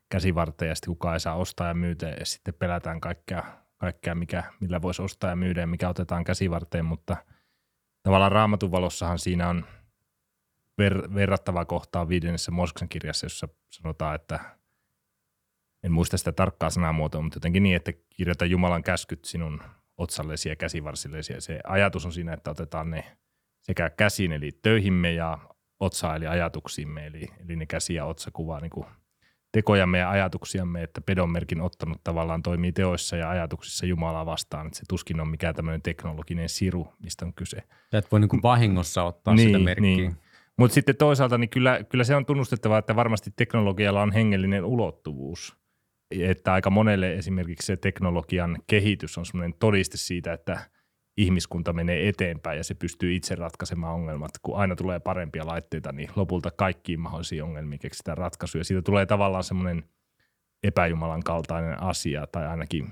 käsivarteen 0.10 0.69
ja 0.69 0.75
sitten 0.75 0.91
kukaan 0.91 1.13
ei 1.15 1.19
saa 1.19 1.36
ostaa 1.36 1.67
ja 1.67 1.73
myytä 1.73 2.08
ja 2.08 2.25
sitten 2.25 2.54
pelätään 2.54 3.02
kaikkea 3.02 3.43
kaikkea, 3.80 4.15
mikä, 4.15 4.43
millä 4.60 4.82
voisi 4.82 5.02
ostaa 5.02 5.30
ja 5.30 5.36
myydä 5.36 5.62
ja 5.62 5.67
mikä 5.67 5.89
otetaan 5.89 6.23
käsivarteen, 6.23 6.86
mutta 6.86 7.17
tavallaan 8.04 8.32
raamatun 8.32 8.71
valossahan 8.71 9.19
siinä 9.19 9.49
on 9.49 9.65
ver, 10.78 11.13
verrattava 11.13 11.65
kohtaa 11.65 12.10
viidennessä 12.10 12.52
Mooseksen 12.52 12.89
kirjassa, 12.89 13.25
jossa 13.25 13.47
sanotaan, 13.69 14.15
että 14.15 14.39
en 15.84 15.91
muista 15.91 16.17
sitä 16.17 16.32
tarkkaa 16.32 16.69
sanamuotoa, 16.69 17.21
mutta 17.21 17.38
jotenkin 17.38 17.63
niin, 17.63 17.75
että 17.75 17.93
kirjoita 18.10 18.45
Jumalan 18.45 18.84
käskyt 18.84 19.25
sinun 19.25 19.62
otsallesi 19.97 20.49
ja 20.49 20.56
käsivarsillesi. 20.56 21.34
Ja 21.34 21.41
se 21.41 21.60
ajatus 21.63 22.06
on 22.06 22.13
siinä, 22.13 22.34
että 22.34 22.52
otetaan 22.52 22.91
ne 22.91 23.17
sekä 23.62 23.89
käsiin 23.89 24.32
eli 24.32 24.52
töihimme 24.62 25.12
ja 25.12 25.38
otsa 25.80 26.15
eli 26.15 26.28
ajatuksiimme, 26.28 27.06
eli, 27.06 27.28
eli 27.46 27.56
ne 27.56 27.65
käsi 27.65 27.94
ja 27.94 28.06
otsa 28.06 28.32
kuvaa 28.34 28.60
niin 28.60 28.70
kuin 28.70 28.86
tekojamme 29.52 29.98
ja 29.98 30.10
ajatuksiamme, 30.10 30.84
että 30.84 31.02
pedonmerkin 31.02 31.62
ottanut 31.62 32.04
tavallaan 32.04 32.44
toimii 32.44 32.72
teoissa 32.72 33.15
ja 33.15 33.30
ajatuksissa 33.30 33.86
Jumalaa 33.86 34.26
vastaan. 34.26 34.68
Että 34.68 34.80
se 34.80 34.84
tuskin 34.89 35.20
on 35.20 35.30
mikään 35.30 35.56
tämmöinen 35.56 35.82
teknologinen 35.82 36.50
siru, 36.50 36.94
mistä 37.04 37.26
on 37.26 37.34
kyse. 37.34 37.58
Ja 37.92 38.00
et 38.00 38.12
voi 38.12 38.20
niin 38.20 38.30
kuin 38.30 38.42
vahingossa 38.42 39.04
ottaa 39.04 39.36
niin, 39.36 39.50
sitä 39.50 39.60
merkkiä. 39.60 39.96
Niin. 39.96 40.15
Mutta 40.58 40.74
sitten 40.74 40.96
toisaalta 40.96 41.38
niin 41.38 41.50
kyllä, 41.50 41.84
kyllä 41.89 42.04
se 42.04 42.15
on 42.15 42.26
tunnustettava, 42.26 42.78
että 42.78 42.96
varmasti 42.96 43.32
teknologialla 43.36 44.02
on 44.02 44.12
hengellinen 44.12 44.65
ulottuvuus. 44.65 45.58
Että 46.12 46.54
aika 46.54 46.70
monelle 46.70 47.13
esimerkiksi 47.13 47.65
se 47.65 47.78
teknologian 47.78 48.58
kehitys 48.68 49.18
on 49.18 49.26
semmoinen 49.26 49.54
todiste 49.60 49.98
siitä, 49.98 50.34
että– 50.34 50.60
ihmiskunta 51.20 51.74
menee 51.74 52.10
eteenpäin 52.10 52.58
ja 52.58 52.64
se 52.64 52.74
pystyy 52.74 53.16
itse 53.16 53.36
ratkaisemaan 53.36 53.94
ongelmat. 53.94 54.32
Kun 54.42 54.58
aina 54.58 54.76
tulee 54.76 55.00
parempia 55.00 55.48
laitteita, 55.48 55.92
niin 55.92 56.10
lopulta 56.16 56.52
kaikkiin 56.52 57.00
mahdollisiin 57.00 57.44
ongelmiin 57.44 57.80
keksitään 57.80 58.18
ratkaisuja. 58.18 58.64
Siitä 58.64 58.82
tulee 58.82 59.06
tavallaan 59.06 59.44
semmoinen 59.44 59.84
epäjumalan 60.64 61.24
kaltainen 61.24 61.84
asia 61.84 62.28
tai 62.28 62.48
ainakin 62.48 62.92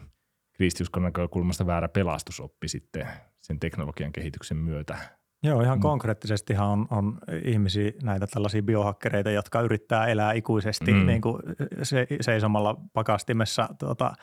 kristiuskon 0.54 1.04
näkökulmasta 1.04 1.68
väärä 1.68 1.88
pelastusoppi 1.88 2.68
sitten 2.68 3.08
sen 3.42 3.60
teknologian 3.60 4.12
kehityksen 4.12 4.58
myötä. 4.58 4.98
Joo, 5.44 5.62
ihan 5.62 5.78
mm. 5.78 5.82
konkreettisestihan 5.82 6.68
on, 6.70 6.88
on 6.92 7.18
ihmisiä, 7.44 7.92
näitä 8.04 8.28
tällaisia 8.28 8.62
biohakkereita, 8.62 9.32
jotka 9.32 9.62
yrittää 9.62 10.08
elää 10.08 10.34
ikuisesti 10.34 10.94
mm. 10.94 11.06
niin 11.06 11.22
kuin 11.22 11.44
se, 11.84 12.08
seisomalla 12.22 12.76
pakastimessa 12.94 13.70
tuota, 13.80 14.14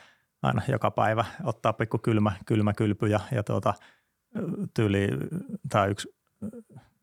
aina 0.43 0.61
joka 0.67 0.91
päivä 0.91 1.25
ottaa 1.43 1.73
pikku 1.73 1.97
kylmä, 1.97 2.31
kylmä 2.45 2.73
kylpy 2.73 3.07
ja, 3.07 3.19
ja 3.31 3.43
tuota, 3.43 3.73
tyyli, 4.73 5.07
tai 5.69 5.91
yksi, 5.91 6.15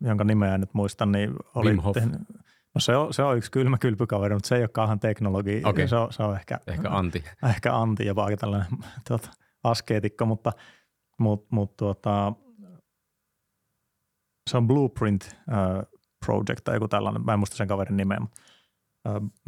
jonka 0.00 0.24
nimeä 0.24 0.58
nyt 0.58 0.74
muistan, 0.74 1.12
niin 1.12 1.32
oli 1.54 1.70
Wim 1.70 1.80
Hof. 1.80 1.94
Tehnyt, 1.94 2.20
No 2.74 2.80
se 2.80 2.96
on, 2.96 3.14
se 3.14 3.22
on 3.22 3.36
yksi 3.36 3.50
kylmä 3.50 3.78
kylpykaveri, 3.78 4.34
mutta 4.34 4.48
se 4.48 4.56
ei 4.56 4.62
ole 4.62 4.68
kauhan 4.68 5.00
teknologi. 5.00 5.62
Okay. 5.64 5.88
Se, 5.88 5.96
on, 5.96 6.12
se 6.12 6.22
on 6.22 6.36
ehkä, 6.36 6.60
ehkä 6.66 6.90
anti. 6.90 7.24
Ehkä 7.48 7.76
anti, 7.76 8.06
jopa 8.06 8.24
aika 8.24 8.36
tällainen 8.36 8.68
tuota, 9.08 9.30
askeetikko, 9.64 10.26
mutta, 10.26 10.52
mutta, 11.18 11.46
mutta 11.50 11.76
tuota, 11.76 12.32
se 14.50 14.56
on 14.56 14.66
Blueprint 14.66 15.36
uh, 15.48 16.00
Project 16.26 16.64
tai 16.64 16.76
joku 16.76 16.88
tällainen, 16.88 17.24
mä 17.24 17.32
en 17.32 17.38
muista 17.38 17.56
sen 17.56 17.68
kaverin 17.68 17.96
nimeä, 17.96 18.20
mutta 18.20 18.40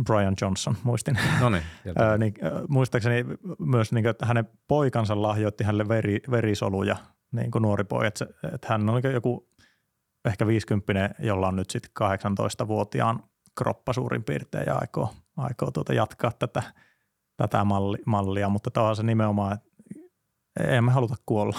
Brian 0.05 0.35
Johnson, 0.41 0.77
muistin. 0.83 1.19
No 1.41 1.49
niin. 1.49 1.63
Ö, 2.01 2.19
niin, 2.19 2.35
ö, 2.45 2.51
muistaakseni 2.69 3.25
myös, 3.59 3.93
niin 3.93 4.05
kuin, 4.05 4.11
että 4.11 4.27
hänen 4.27 4.49
poikansa 4.69 5.23
lahjoitti 5.23 5.65
hänelle 5.65 5.89
veri, 5.89 6.21
verisoluja, 6.31 6.97
niin 7.33 7.51
kuin 7.51 7.63
nuori 7.63 7.85
poika. 7.85 8.07
Että, 8.07 8.27
että 8.55 8.67
hän 8.71 8.89
on 8.89 9.03
joku 9.13 9.49
ehkä 10.25 10.47
50 10.47 11.15
jolla 11.19 11.49
on 11.49 11.57
nyt 11.57 11.71
sitten 11.71 11.91
18-vuotiaan 12.63 13.23
kroppa 13.59 13.93
suurin 13.93 14.25
piirtein 14.25 14.65
ja 14.67 14.75
aikoo, 14.75 15.15
aikoo 15.37 15.71
tuota 15.71 15.95
jatkaa 15.95 16.33
tätä, 16.39 16.63
tätä 17.37 17.65
malli, 17.65 17.99
mallia, 18.07 18.49
mutta 18.49 18.71
tämä 18.71 18.89
on 18.89 18.97
se 18.97 19.03
nimenomaan, 19.03 19.53
että 19.53 19.69
emme 20.77 20.93
haluta 20.93 21.15
kuolla. 21.27 21.59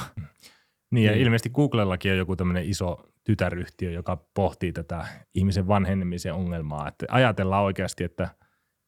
Niin 0.92 1.06
ja 1.06 1.12
Niin. 1.12 1.22
ilmeisesti 1.24 1.50
Googlellakin 1.50 2.12
on 2.12 2.18
joku 2.18 2.36
tämmöinen 2.36 2.70
iso 2.70 3.10
tytäryhtiö, 3.26 3.92
joka 3.92 4.18
pohtii 4.34 4.74
tätä 4.74 5.08
ihmisen 5.36 5.68
vanhenemisen 5.68 6.34
ongelmaa. 6.34 6.88
Että 6.88 7.06
ajatellaan 7.10 7.64
oikeasti, 7.64 8.04
että, 8.04 8.24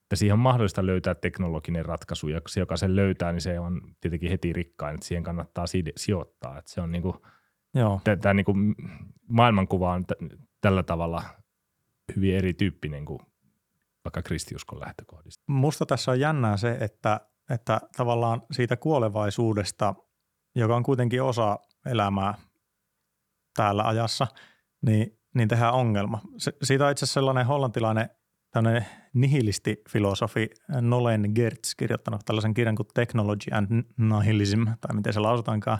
että 0.04 0.15
siihen 0.15 0.34
on 0.34 0.39
mahdollista 0.39 0.86
löytää 0.86 1.15
teknologinen 1.15 1.86
ratkaisu 1.86 2.28
ja 2.28 2.41
se, 2.47 2.60
joka 2.60 2.78
sen 2.78 2.95
löytää, 2.95 3.32
niin 3.32 3.41
se 3.41 3.60
on 3.60 3.82
tietenkin 4.02 4.30
heti 4.30 4.54
rikkain, 4.54 4.93
että 4.95 5.06
siihen 5.08 5.23
kannattaa 5.23 5.67
si- 5.67 5.93
sijoittaa. 5.97 6.58
Että 6.58 6.71
se 6.71 6.82
on 6.82 6.91
niin 6.91 7.02
kuin, 7.02 7.15
Joo, 7.73 8.02
tämä 8.21 8.34
niin 8.34 8.45
kuin 8.45 8.76
maailmankuva 9.30 9.93
on 9.93 10.06
t- 10.06 10.39
tällä 10.62 10.84
tavalla 10.84 11.23
hyvin 12.15 12.36
erityyppinen 12.36 13.06
kuin 13.06 13.19
vaikka 14.06 14.21
kristiuskon 14.21 14.80
lähtökohdista. 14.80 15.43
musta 15.47 15.86
tässä 15.86 16.12
on 16.12 16.19
jännää 16.19 16.58
se, 16.58 16.78
että, 16.82 17.21
että 17.50 17.82
tavallaan 17.97 18.41
siitä 18.52 18.78
kuolevaisuudesta, 18.78 19.95
joka 20.56 20.76
on 20.76 20.84
kuitenkin 20.84 21.23
osa 21.23 21.60
elämää 21.86 22.34
täällä 23.58 23.84
ajassa, 23.84 24.28
niin, 24.86 25.20
niin 25.36 25.48
tehdään 25.48 25.74
ongelma. 25.74 26.22
Se, 26.38 26.54
siitä 26.63 26.86
on 26.86 26.91
itse 26.91 27.06
asiassa 27.06 27.13
sellainen 27.13 27.46
hollantilainen 27.46 28.10
tämmöinen 28.52 28.86
nihilistifilosofi 29.13 30.50
Nolen 30.82 31.32
Gertz 31.36 31.76
kirjoittanut 31.76 32.22
tällaisen 32.26 32.54
kirjan 32.54 32.76
kuin 32.76 32.88
Technology 32.93 33.52
and 33.52 33.84
Nihilism, 33.98 34.63
tai 34.82 34.96
miten 34.96 35.13
se 35.13 35.20
lausutaankaan. 35.20 35.80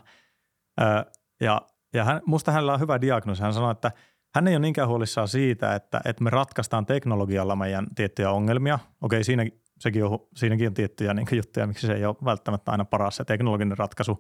Ö, 0.82 1.06
ja 1.42 1.62
ja 1.94 2.04
hän, 2.04 2.22
musta 2.26 2.52
hänellä 2.52 2.74
on 2.74 2.80
hyvä 2.80 3.02
diagnoosi. 3.02 3.42
Hän 3.42 3.54
sanoi, 3.54 3.72
että 3.72 3.92
hän 4.36 4.48
ei 4.48 4.54
ole 4.56 4.60
niinkään 4.60 4.88
huolissaan 4.88 5.28
siitä, 5.28 5.76
että, 5.76 6.02
että 6.06 6.24
me 6.24 6.30
ratkaistaan 6.30 6.86
teknologialla 6.86 7.56
meidän 7.56 7.88
tiettyjä 7.96 8.32
ongelmia. 8.32 8.80
Okei, 9.02 9.24
siinä, 9.24 9.46
sekin 9.80 10.06
on, 10.06 10.20
siinäkin 10.36 10.68
on 10.68 10.74
tiettyjä 10.74 11.14
niin 11.14 11.28
juttuja, 11.32 11.68
miksi 11.68 11.88
se 11.88 11.94
ei 11.94 12.06
ole 12.06 12.16
välttämättä 12.26 12.72
aina 12.72 12.86
paras 12.86 13.16
se 13.16 13.26
teknologinen 13.26 13.78
ratkaisu. 13.78 14.18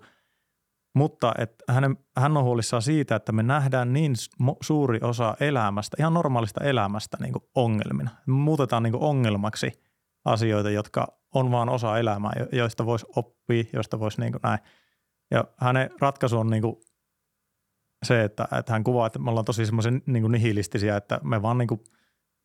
Mutta 0.98 1.34
että 1.38 1.74
hänen, 1.74 1.98
hän 2.18 2.38
on 2.38 2.44
huolissaan 2.44 2.82
siitä, 2.82 3.16
että 3.16 3.32
me 3.32 3.44
nähdään 3.44 3.94
niin 3.94 4.14
suuri 4.62 5.00
osa 5.02 5.36
elämästä, 5.40 5.98
ihan 6.00 6.14
normaalista 6.14 6.64
elämästä 6.64 7.18
niin 7.22 7.34
kuin 7.34 7.44
ongelmina. 7.56 8.10
Me 8.26 8.34
muutetaan 8.34 8.84
niin 8.84 8.92
kuin 8.92 9.04
ongelmaksi 9.04 9.72
asioita, 10.26 10.70
jotka 10.70 11.08
on 11.34 11.52
vaan 11.52 11.70
osa 11.70 11.98
elämää, 11.98 12.32
jo- 12.40 12.60
joista 12.60 12.86
voisi 12.86 13.06
oppia, 13.16 13.64
joista 13.74 14.00
voisi 14.00 14.22
niin 14.22 14.32
kuin 14.32 14.42
näin. 14.44 14.60
Ja 15.32 15.46
hänen 15.58 15.90
ratkaisu 16.02 16.40
on 16.40 16.50
niin 16.50 16.62
kuin 16.62 16.76
se, 18.06 18.24
että, 18.24 18.48
että 18.60 18.74
hän 18.74 18.84
kuvaa, 18.84 19.08
että 19.08 19.20
me 19.20 19.30
ollaan 19.30 19.46
tosi 19.46 19.66
semmoisen 19.66 20.02
niin 20.06 20.32
nihilistisiä, 20.32 20.98
että 20.98 21.20
me 21.24 21.42
vaan 21.42 21.58
niin 21.58 21.68
kuin 21.68 21.82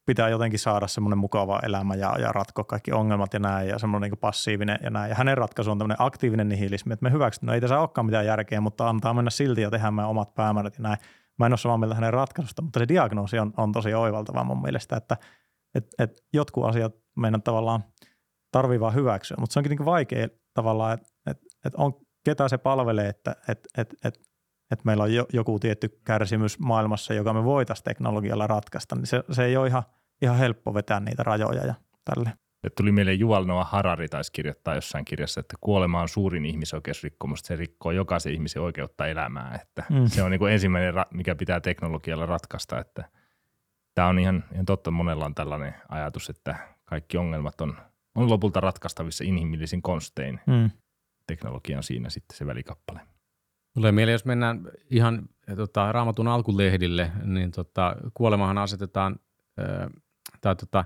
pitää 0.06 0.28
jotenkin 0.28 0.58
saada 0.58 0.86
semmoinen 0.86 1.18
mukava 1.18 1.60
elämä 1.62 1.94
ja, 1.94 2.16
ja 2.18 2.32
ratkoa 2.32 2.64
kaikki 2.64 2.92
ongelmat 2.92 3.34
ja 3.34 3.40
näin 3.40 3.68
ja 3.68 3.78
semmoinen 3.78 4.10
niin 4.10 4.18
passiivinen 4.18 4.78
ja 4.82 4.90
näin. 4.90 5.08
Ja 5.08 5.14
hänen 5.14 5.38
ratkaisu 5.38 5.70
on 5.70 5.78
tämmöinen 5.78 5.96
aktiivinen 6.00 6.48
nihilismi, 6.48 6.92
että 6.92 7.04
me 7.04 7.12
hyväksytään, 7.12 7.46
no 7.46 7.54
ei 7.54 7.60
tässä 7.60 7.80
olekaan 7.80 8.06
mitään 8.06 8.26
järkeä, 8.26 8.60
mutta 8.60 8.88
antaa 8.88 9.14
mennä 9.14 9.30
silti 9.30 9.60
ja 9.60 9.70
tehdä 9.70 9.90
meidän 9.90 10.10
omat 10.10 10.34
päämäärät 10.34 10.74
ja 10.74 10.82
näin. 10.82 10.98
Mä 11.38 11.46
en 11.46 11.52
ole 11.52 11.58
samaa 11.58 11.78
mieltä 11.78 11.94
hänen 11.94 12.12
ratkaisusta, 12.12 12.62
mutta 12.62 12.78
se 12.78 12.88
diagnoosi 12.88 13.38
on, 13.38 13.52
on 13.56 13.72
tosi 13.72 13.94
oivaltava 13.94 14.44
mun 14.44 14.62
mielestä, 14.62 14.96
että 14.96 15.16
et, 15.74 15.86
et 15.98 16.24
jotkut 16.32 16.64
asiat 16.64 16.92
meidän 17.16 17.42
tavallaan 17.42 17.84
tarvii 18.52 18.80
vaan 18.80 18.94
hyväksyä, 18.94 19.36
mutta 19.40 19.52
se 19.52 19.58
onkin 19.58 19.70
niin 19.70 19.84
vaikea 19.84 20.28
tavallaan, 20.54 20.92
että 20.92 21.08
et, 21.26 21.38
et 21.64 21.74
on, 21.74 21.92
ketä 22.24 22.48
se 22.48 22.58
palvelee, 22.58 23.08
että 23.08 23.36
et, 23.48 23.58
et, 23.78 23.94
et, 24.04 24.20
et 24.72 24.84
meillä 24.84 25.02
on 25.02 25.14
jo, 25.14 25.26
joku 25.32 25.58
tietty 25.58 26.00
kärsimys 26.04 26.58
maailmassa, 26.58 27.14
joka 27.14 27.32
me 27.32 27.44
voitaisiin 27.44 27.84
teknologialla 27.84 28.46
ratkaista, 28.46 28.96
niin 28.96 29.06
se, 29.06 29.24
se 29.30 29.44
ei 29.44 29.56
ole 29.56 29.68
ihan, 29.68 29.82
ihan 30.22 30.36
helppo 30.36 30.74
vetää 30.74 31.00
niitä 31.00 31.22
rajoja 31.22 31.66
ja 31.66 31.74
tälle. 32.04 32.32
Tuli 32.76 32.92
mieleen 32.92 33.18
Juval 33.18 33.44
Noah 33.44 33.70
Harari 33.70 34.08
taisi 34.08 34.32
kirjoittaa 34.32 34.74
jossain 34.74 35.04
kirjassa, 35.04 35.40
että 35.40 35.56
kuolema 35.60 36.00
on 36.00 36.08
suurin 36.08 36.44
ihmisoikeusrikkomus, 36.46 37.40
se 37.40 37.56
rikkoo 37.56 37.92
jokaisen 37.92 38.32
ihmisen 38.32 38.62
oikeutta 38.62 39.06
elämään. 39.06 39.60
Että 39.60 39.84
Mm. 39.90 40.06
Se 40.06 40.22
on 40.22 40.30
niin 40.30 40.38
kuin 40.38 40.52
ensimmäinen, 40.52 40.94
mikä 41.14 41.34
pitää 41.34 41.60
teknologialla 41.60 42.26
ratkaista. 42.26 42.78
Että 42.78 43.04
tämä 43.94 44.08
on 44.08 44.18
ihan, 44.18 44.44
ihan 44.52 44.66
totta, 44.66 44.90
monella 44.90 45.24
on 45.24 45.34
tällainen 45.34 45.74
ajatus, 45.88 46.30
että 46.30 46.56
kaikki 46.84 47.16
ongelmat 47.16 47.60
on, 47.60 47.76
on 48.14 48.30
lopulta 48.30 48.60
ratkaistavissa 48.60 49.24
inhimillisin 49.24 49.82
konstein. 49.82 50.40
Mm. 50.46 50.70
Teknologia 51.26 51.76
on 51.76 51.82
siinä 51.82 52.10
sitten 52.10 52.36
se 52.36 52.46
välikappale. 52.46 53.00
Tulee 53.74 53.92
mieleen, 53.92 54.14
jos 54.14 54.24
mennään 54.24 54.70
ihan 54.90 55.28
eh, 55.48 55.56
tota, 55.56 55.92
raamatun 55.92 56.28
alkulehdille, 56.28 57.12
niin 57.24 57.50
tota, 57.50 57.96
kuolemahan 58.14 58.58
asetetaan, 58.58 59.16
ö, 59.58 59.90
tai 60.40 60.56
tota, 60.56 60.84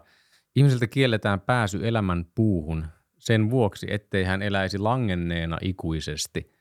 ihmiseltä 0.57 0.87
kielletään 0.87 1.41
pääsy 1.41 1.89
elämän 1.89 2.27
puuhun 2.35 2.87
sen 3.19 3.51
vuoksi, 3.51 3.87
ettei 3.91 4.25
hän 4.25 4.43
eläisi 4.43 4.79
langenneena 4.79 5.59
ikuisesti, 5.63 6.53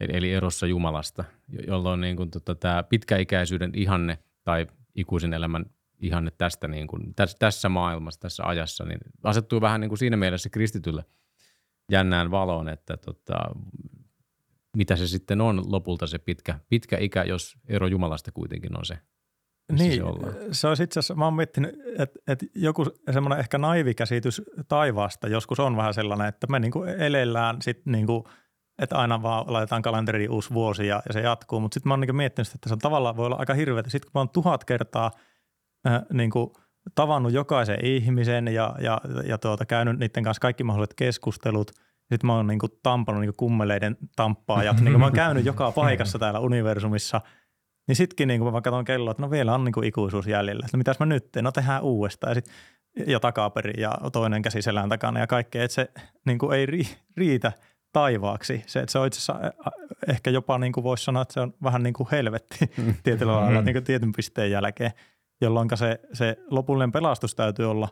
eli, 0.00 0.32
erossa 0.32 0.66
Jumalasta, 0.66 1.24
jo- 1.48 1.62
jolloin 1.66 2.00
niin 2.00 2.16
kuin, 2.16 2.30
tota, 2.30 2.54
tämä 2.54 2.82
pitkäikäisyyden 2.82 3.72
ihanne 3.74 4.18
tai 4.44 4.66
ikuisen 4.94 5.32
elämän 5.32 5.66
ihanne 5.98 6.30
tästä 6.38 6.68
niin 6.68 6.86
kuin, 6.86 7.14
tässä, 7.14 7.36
tässä 7.38 7.68
maailmassa, 7.68 8.20
tässä 8.20 8.44
ajassa, 8.44 8.84
niin 8.84 8.98
asettuu 9.24 9.60
vähän 9.60 9.80
niin 9.80 9.88
kuin 9.88 9.98
siinä 9.98 10.16
mielessä 10.16 10.48
kristitylle 10.48 11.04
jännään 11.92 12.30
valoon, 12.30 12.68
että 12.68 12.96
tota, 12.96 13.38
mitä 14.78 14.96
se 14.96 15.06
sitten 15.06 15.40
on 15.40 15.72
lopulta 15.72 16.06
se 16.06 16.18
pitkä, 16.18 16.58
pitkä 16.68 16.98
ikä, 17.00 17.24
jos 17.24 17.56
ero 17.68 17.86
Jumalasta 17.86 18.32
kuitenkin 18.32 18.78
on 18.78 18.84
se, 18.84 18.98
Niin, 19.72 19.92
se 19.92 20.02
ollaan. 20.02 20.34
se 20.52 20.68
olisi 20.68 20.82
itse 20.82 21.00
asiassa, 21.00 21.14
mä 21.14 21.24
oon 21.24 21.34
miettinyt, 21.34 21.74
että, 21.98 22.18
että 22.28 22.46
joku 22.54 22.84
semmoinen 23.10 23.38
ehkä 23.38 23.58
naivi 23.58 23.94
käsitys 23.94 24.42
taivaasta 24.68 25.28
joskus 25.28 25.60
on 25.60 25.76
vähän 25.76 25.94
sellainen, 25.94 26.28
että 26.28 26.46
me 26.50 26.58
niin 26.58 26.70
kuin 26.70 26.88
elellään 26.88 27.62
sit 27.62 27.86
niin 27.86 28.06
kuin, 28.06 28.24
että 28.82 28.96
aina 28.96 29.22
vaan 29.22 29.52
laitetaan 29.52 29.82
kalenteriin 29.82 30.30
uusi 30.30 30.50
vuosi 30.54 30.86
ja, 30.86 31.02
ja 31.08 31.12
se 31.12 31.20
jatkuu, 31.20 31.60
mutta 31.60 31.74
sitten 31.74 31.88
mä 31.90 31.92
oon 31.94 32.00
niin 32.00 32.16
miettinyt, 32.16 32.54
että 32.54 32.68
se 32.68 32.72
on 32.72 32.78
tavallaan 32.78 33.16
voi 33.16 33.26
olla 33.26 33.36
aika 33.36 33.54
hirveätä. 33.54 33.90
Sitten 33.90 34.06
kun 34.12 34.18
mä 34.18 34.20
oon 34.20 34.28
tuhat 34.28 34.64
kertaa 34.64 35.10
äh, 35.86 36.02
niin 36.12 36.30
kuin 36.30 36.50
tavannut 36.94 37.32
jokaisen 37.32 37.84
ihmisen 37.84 38.48
ja, 38.48 38.74
ja, 38.80 39.00
ja 39.24 39.38
tuota, 39.38 39.66
käynyt 39.66 39.98
niiden 39.98 40.24
kanssa 40.24 40.40
kaikki 40.40 40.64
mahdolliset 40.64 40.94
keskustelut, 40.94 41.70
sitten 42.08 42.26
mä 42.26 42.36
oon 42.36 42.46
niin 42.46 42.58
kuin 42.58 42.72
tampannut 42.82 43.20
niin 43.20 43.28
kuin 43.28 43.48
kummeleiden 43.48 43.96
tamppaajat, 44.16 44.80
niin 44.80 44.92
kuin 44.92 45.00
mä 45.00 45.06
oon 45.06 45.12
käynyt 45.12 45.44
joka 45.44 45.72
paikassa 45.82 46.18
täällä 46.18 46.40
universumissa– 46.40 47.20
niin 47.88 47.96
sitkin 47.96 48.28
niin 48.28 48.40
kun 48.40 48.52
mä 48.52 48.60
katson 48.60 48.84
kelloa, 48.84 49.10
että 49.10 49.22
no 49.22 49.30
vielä 49.30 49.54
on 49.54 49.64
niin 49.64 49.72
kuin 49.72 49.86
ikuisuus 49.86 50.26
jäljellä. 50.26 50.64
Että 50.66 50.76
mitäs 50.76 50.98
mä 50.98 51.06
nyt 51.06 51.32
teen? 51.32 51.44
No 51.44 51.52
tehdään 51.52 51.82
uudestaan. 51.82 52.30
Ja, 52.30 52.34
sit, 52.34 52.50
ja 53.06 53.20
takaperin 53.20 53.80
ja 53.80 53.98
toinen 54.12 54.42
käsi 54.42 54.62
selän 54.62 54.88
takana 54.88 55.20
ja 55.20 55.26
kaikkea. 55.26 55.64
Että 55.64 55.74
se 55.74 55.90
niin 56.26 56.38
kuin 56.38 56.58
ei 56.58 56.66
ri, 56.66 56.82
riitä 57.16 57.52
taivaaksi. 57.92 58.62
Se, 58.66 58.80
että 58.80 58.92
se 58.92 58.98
on 58.98 59.06
itse 59.06 59.18
asiassa 59.18 59.52
ehkä 60.08 60.30
jopa 60.30 60.58
niin 60.58 60.72
kuin 60.72 60.84
voisi 60.84 61.04
sanoa, 61.04 61.22
että 61.22 61.34
se 61.34 61.40
on 61.40 61.54
vähän 61.62 61.82
niin 61.82 61.94
kuin 61.94 62.08
helvetti 62.12 62.58
tietyllä 63.04 63.32
lailla 63.32 63.62
niin 63.62 63.74
kuin 63.74 63.84
tietyn 63.84 64.12
pisteen 64.12 64.50
jälkeen, 64.50 64.92
jolloin 65.40 65.68
se, 65.74 66.00
se 66.12 66.36
lopullinen 66.50 66.92
pelastus 66.92 67.34
täytyy 67.34 67.70
olla 67.70 67.88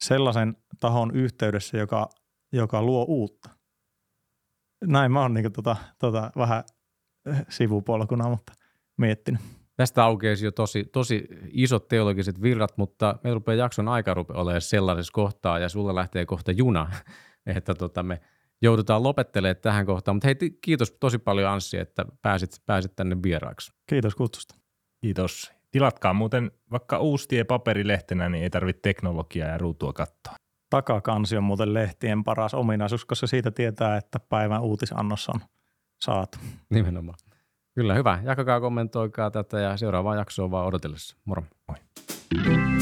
sellaisen 0.00 0.56
tahon 0.80 1.10
yhteydessä, 1.10 1.78
joka, 1.78 2.08
joka 2.56 2.82
luo 2.82 3.04
uutta. 3.04 3.50
Näin 4.84 5.12
mä 5.12 5.22
oon 5.22 5.34
niin 5.34 5.52
tota, 5.52 5.76
tota, 5.98 6.30
vähän 6.36 6.64
sivupolkuna, 7.48 8.28
mutta 8.28 8.52
miettinyt. 8.96 9.40
Tästä 9.76 10.04
aukeisi 10.04 10.44
jo 10.44 10.52
tosi, 10.52 10.84
tosi 10.84 11.28
isot 11.50 11.88
teologiset 11.88 12.42
virrat, 12.42 12.78
mutta 12.78 13.18
me 13.24 13.34
rupeaa 13.34 13.56
jakson 13.56 13.88
aika 13.88 14.14
rupeaa 14.14 14.40
olemaan 14.40 14.60
sellaisessa 14.60 15.12
kohtaa 15.12 15.58
ja 15.58 15.68
sulla 15.68 15.94
lähtee 15.94 16.26
kohta 16.26 16.52
juna, 16.52 16.90
että 17.56 17.74
tota 17.74 18.02
me 18.02 18.20
joudutaan 18.62 19.02
lopettelemaan 19.02 19.56
tähän 19.62 19.86
kohtaan. 19.86 20.16
Mutta 20.16 20.28
hei, 20.28 20.58
kiitos 20.60 20.96
tosi 21.00 21.18
paljon 21.18 21.50
Anssi, 21.50 21.78
että 21.78 22.04
pääsit, 22.22 22.50
pääsit 22.66 22.96
tänne 22.96 23.16
vieraaksi. 23.22 23.72
Kiitos 23.86 24.14
kutsusta. 24.14 24.54
Kiitos. 25.00 25.52
Tilatkaa 25.70 26.12
muuten 26.12 26.50
vaikka 26.70 26.98
uustie 26.98 27.44
paperilehtenä, 27.44 28.28
niin 28.28 28.44
ei 28.44 28.50
tarvitse 28.50 28.80
teknologiaa 28.82 29.48
ja 29.48 29.58
ruutua 29.58 29.92
katsoa. 29.92 30.34
Takakansi 30.70 31.36
on 31.36 31.44
muuten 31.44 31.74
lehtien 31.74 32.24
paras 32.24 32.54
ominaisuus, 32.54 33.04
koska 33.04 33.26
siitä 33.26 33.50
tietää, 33.50 33.96
että 33.96 34.20
päivän 34.20 34.62
uutisannos 34.62 35.28
on 35.28 35.40
saatu. 36.00 36.38
Nimenomaan. 36.70 37.18
Kyllä, 37.74 37.94
hyvä. 37.94 38.18
Jakakaa, 38.22 38.60
kommentoikaa 38.60 39.30
tätä 39.30 39.60
ja 39.60 39.76
seuraavaa 39.76 40.16
jaksoa 40.16 40.50
vaan 40.50 40.66
odotellessa. 40.66 41.16
Moro. 41.24 41.42
Moi. 41.68 42.75